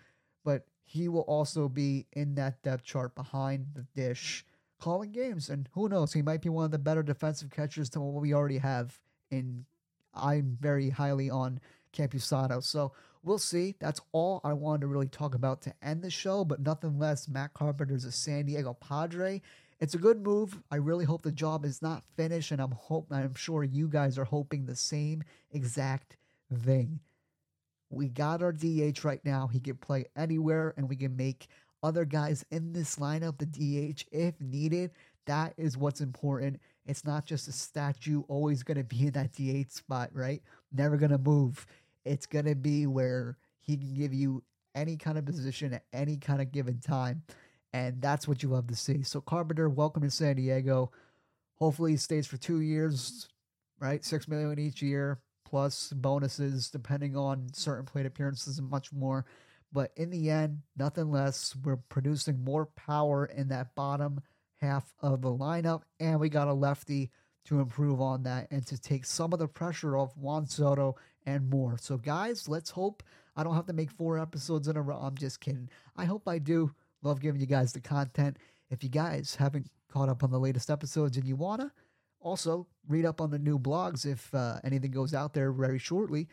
But 0.43 0.65
he 0.83 1.07
will 1.07 1.21
also 1.21 1.67
be 1.67 2.05
in 2.13 2.35
that 2.35 2.61
depth 2.61 2.83
chart 2.83 3.15
behind 3.15 3.67
the 3.73 3.85
dish 3.95 4.45
calling 4.79 5.11
games. 5.11 5.49
And 5.49 5.67
who 5.73 5.89
knows, 5.89 6.13
he 6.13 6.21
might 6.21 6.41
be 6.41 6.49
one 6.49 6.65
of 6.65 6.71
the 6.71 6.77
better 6.77 7.03
defensive 7.03 7.49
catchers 7.49 7.89
than 7.89 8.03
what 8.03 8.21
we 8.21 8.33
already 8.33 8.59
have. 8.59 8.99
And 9.31 9.65
I'm 10.13 10.57
very 10.59 10.89
highly 10.89 11.29
on 11.29 11.59
Campusano. 11.93 12.63
So 12.63 12.91
we'll 13.23 13.39
see. 13.39 13.75
That's 13.79 14.01
all 14.11 14.41
I 14.43 14.53
wanted 14.53 14.81
to 14.81 14.87
really 14.87 15.07
talk 15.07 15.33
about 15.33 15.61
to 15.63 15.73
end 15.81 16.03
the 16.03 16.11
show, 16.11 16.45
but 16.45 16.61
nothing 16.61 16.99
less. 16.99 17.27
Matt 17.27 17.53
Carpenter's 17.53 18.05
a 18.05 18.11
San 18.11 18.45
Diego 18.45 18.73
Padre. 18.73 19.41
It's 19.79 19.95
a 19.95 19.99
good 19.99 20.21
move. 20.21 20.61
I 20.71 20.77
really 20.77 21.05
hope 21.05 21.23
the 21.23 21.31
job 21.31 21.65
is 21.65 21.81
not 21.81 22.03
finished, 22.15 22.51
and 22.51 22.61
I'm 22.61 22.71
hope 22.71 23.11
I'm 23.11 23.33
sure 23.33 23.63
you 23.63 23.89
guys 23.89 24.17
are 24.17 24.25
hoping 24.25 24.65
the 24.65 24.75
same 24.75 25.23
exact 25.51 26.15
thing. 26.53 26.99
We 27.89 28.09
got 28.09 28.41
our 28.41 28.51
DH 28.51 29.03
right 29.03 29.23
now. 29.23 29.47
He 29.47 29.59
can 29.59 29.75
play 29.77 30.05
anywhere, 30.15 30.73
and 30.77 30.89
we 30.89 30.95
can 30.95 31.15
make 31.15 31.47
other 31.83 32.05
guys 32.05 32.43
in 32.51 32.73
this 32.73 32.95
lineup 32.97 33.37
the 33.37 33.45
DH 33.45 34.05
if 34.11 34.39
needed. 34.41 34.91
That 35.27 35.53
is 35.57 35.77
what's 35.77 36.01
important. 36.01 36.59
It's 36.85 37.05
not 37.05 37.25
just 37.25 37.47
a 37.47 37.51
statue 37.51 38.23
always 38.27 38.63
going 38.63 38.77
to 38.77 38.83
be 38.83 39.07
in 39.07 39.11
that 39.13 39.33
DH 39.33 39.71
spot, 39.71 40.09
right? 40.13 40.41
Never 40.71 40.97
going 40.97 41.11
to 41.11 41.17
move. 41.17 41.65
It's 42.03 42.25
going 42.25 42.45
to 42.45 42.55
be 42.55 42.85
where 42.85 43.37
he 43.59 43.77
can 43.77 43.93
give 43.93 44.13
you 44.13 44.43
any 44.75 44.97
kind 44.97 45.17
of 45.17 45.25
position 45.25 45.73
at 45.73 45.85
any 45.93 46.17
kind 46.17 46.41
of 46.41 46.51
given 46.51 46.79
time. 46.79 47.23
And 47.73 48.01
that's 48.01 48.27
what 48.27 48.43
you 48.43 48.49
love 48.49 48.67
to 48.67 48.75
see. 48.75 49.03
So, 49.03 49.19
Carpenter, 49.21 49.69
welcome 49.69 50.03
to 50.03 50.11
San 50.11 50.35
Diego. 50.35 50.91
Hopefully, 51.55 51.91
he 51.91 51.97
stays 51.97 52.27
for 52.27 52.37
two 52.37 52.61
years, 52.61 53.27
right? 53.79 54.03
Six 54.05 54.27
million 54.27 54.59
each 54.59 54.81
year, 54.81 55.19
plus 55.55 55.93
bonuses 55.95 56.69
depending 56.69 57.15
on 57.15 57.47
certain 57.53 57.85
plate 57.85 58.05
appearances 58.05 58.59
and 58.59 58.69
much 58.69 58.91
more. 58.91 59.25
But 59.71 59.91
in 59.95 60.09
the 60.09 60.29
end, 60.29 60.59
nothing 60.75 61.09
less. 61.09 61.55
We're 61.63 61.77
producing 61.77 62.43
more 62.43 62.65
power 62.65 63.27
in 63.27 63.47
that 63.47 63.73
bottom 63.73 64.19
half 64.59 64.93
of 64.99 65.21
the 65.21 65.29
lineup, 65.29 65.83
and 66.01 66.19
we 66.19 66.27
got 66.27 66.49
a 66.49 66.53
lefty 66.53 67.09
to 67.45 67.61
improve 67.61 68.01
on 68.01 68.23
that 68.23 68.51
and 68.51 68.67
to 68.67 68.77
take 68.77 69.05
some 69.05 69.31
of 69.31 69.39
the 69.39 69.47
pressure 69.47 69.95
off 69.95 70.17
Juan 70.17 70.45
Soto 70.45 70.97
and 71.25 71.49
more. 71.49 71.77
So, 71.79 71.95
guys, 71.95 72.49
let's 72.49 72.71
hope 72.71 73.01
I 73.37 73.45
don't 73.45 73.55
have 73.55 73.67
to 73.67 73.73
make 73.73 73.91
four 73.91 74.19
episodes 74.19 74.67
in 74.67 74.75
a 74.75 74.81
row. 74.81 74.97
I'm 74.97 75.15
just 75.15 75.39
kidding. 75.39 75.69
I 75.95 76.03
hope 76.03 76.27
I 76.27 76.37
do. 76.37 76.69
Love 77.01 77.21
giving 77.21 77.39
you 77.39 77.47
guys 77.47 77.71
the 77.71 77.79
content. 77.79 78.35
If 78.71 78.83
you 78.83 78.89
guys 78.89 79.35
haven't 79.35 79.69
caught 79.89 80.09
up 80.09 80.21
on 80.21 80.31
the 80.31 80.39
latest 80.39 80.69
episodes 80.69 81.15
and 81.15 81.25
you 81.25 81.37
wanna, 81.37 81.71
also 82.25 82.65
read 82.87 83.05
up 83.05 83.21
on 83.21 83.29
the 83.29 83.39
new 83.39 83.59
blogs 83.59 84.05
if 84.05 84.33
uh, 84.33 84.57
anything 84.63 84.91
goes 84.91 85.13
out 85.13 85.33
there 85.33 85.51
very 85.51 85.77
shortly. 85.77 86.27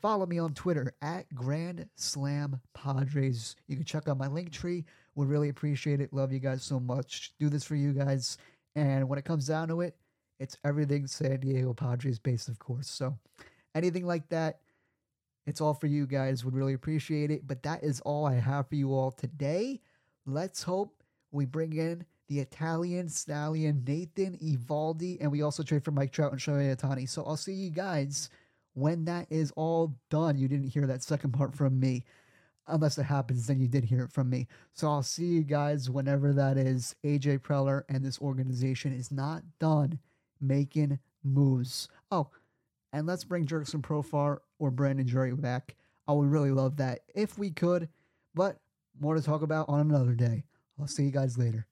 Follow 0.00 0.26
me 0.26 0.38
on 0.38 0.54
Twitter 0.54 0.94
at 1.02 1.32
Grand 1.34 1.86
Slam 1.96 2.60
Padres. 2.72 3.54
You 3.68 3.76
can 3.76 3.84
check 3.84 4.08
out 4.08 4.18
my 4.18 4.26
link 4.26 4.50
tree. 4.50 4.84
Would 5.14 5.28
really 5.28 5.50
appreciate 5.50 6.00
it. 6.00 6.12
Love 6.12 6.32
you 6.32 6.40
guys 6.40 6.62
so 6.62 6.80
much. 6.80 7.32
Do 7.38 7.48
this 7.48 7.64
for 7.64 7.76
you 7.76 7.92
guys. 7.92 8.38
And 8.74 9.08
when 9.08 9.18
it 9.18 9.24
comes 9.24 9.46
down 9.46 9.68
to 9.68 9.82
it, 9.82 9.96
it's 10.40 10.56
everything 10.64 11.06
San 11.06 11.40
Diego 11.40 11.74
Padres 11.74 12.18
based, 12.18 12.48
of 12.48 12.58
course. 12.58 12.88
So 12.88 13.16
anything 13.74 14.06
like 14.06 14.28
that, 14.30 14.60
it's 15.46 15.60
all 15.60 15.74
for 15.74 15.86
you 15.86 16.06
guys. 16.06 16.44
Would 16.44 16.54
really 16.54 16.72
appreciate 16.72 17.30
it. 17.30 17.46
But 17.46 17.62
that 17.62 17.84
is 17.84 18.00
all 18.00 18.26
I 18.26 18.34
have 18.34 18.68
for 18.68 18.74
you 18.76 18.94
all 18.94 19.10
today. 19.10 19.80
Let's 20.26 20.62
hope 20.62 21.02
we 21.32 21.44
bring 21.44 21.74
in 21.74 22.04
the 22.28 22.40
Italian 22.40 23.08
stallion 23.08 23.82
Nathan 23.86 24.38
Eovaldi, 24.38 25.18
and 25.20 25.30
we 25.30 25.42
also 25.42 25.62
trade 25.62 25.84
for 25.84 25.90
Mike 25.90 26.12
Trout 26.12 26.32
and 26.32 26.40
Shohei 26.40 26.74
Ohtani. 26.74 27.08
So 27.08 27.24
I'll 27.24 27.36
see 27.36 27.52
you 27.52 27.70
guys 27.70 28.30
when 28.74 29.04
that 29.04 29.26
is 29.30 29.52
all 29.56 29.94
done. 30.10 30.38
You 30.38 30.48
didn't 30.48 30.70
hear 30.70 30.86
that 30.86 31.02
second 31.02 31.32
part 31.32 31.54
from 31.54 31.78
me. 31.78 32.04
Unless 32.66 32.96
it 32.96 33.02
happens, 33.02 33.46
then 33.46 33.60
you 33.60 33.68
did 33.68 33.84
hear 33.84 34.04
it 34.04 34.12
from 34.12 34.30
me. 34.30 34.48
So 34.72 34.88
I'll 34.88 35.02
see 35.02 35.26
you 35.26 35.42
guys 35.42 35.90
whenever 35.90 36.32
that 36.32 36.56
is. 36.56 36.96
AJ 37.04 37.40
Preller 37.40 37.82
and 37.90 38.02
this 38.02 38.18
organization 38.20 38.94
is 38.94 39.12
not 39.12 39.42
done 39.58 39.98
making 40.40 40.98
moves. 41.22 41.88
Oh, 42.10 42.30
and 42.92 43.06
let's 43.06 43.24
bring 43.24 43.46
Jurickson 43.46 43.82
Profar 43.82 44.38
or 44.58 44.70
Brandon 44.70 45.06
Drury 45.06 45.34
back. 45.34 45.74
I 46.08 46.12
would 46.12 46.30
really 46.30 46.52
love 46.52 46.76
that 46.78 47.00
if 47.14 47.36
we 47.38 47.50
could, 47.50 47.88
but 48.34 48.58
more 48.98 49.14
to 49.14 49.22
talk 49.22 49.42
about 49.42 49.68
on 49.68 49.80
another 49.80 50.14
day. 50.14 50.44
I'll 50.80 50.86
see 50.86 51.04
you 51.04 51.10
guys 51.10 51.36
later. 51.36 51.66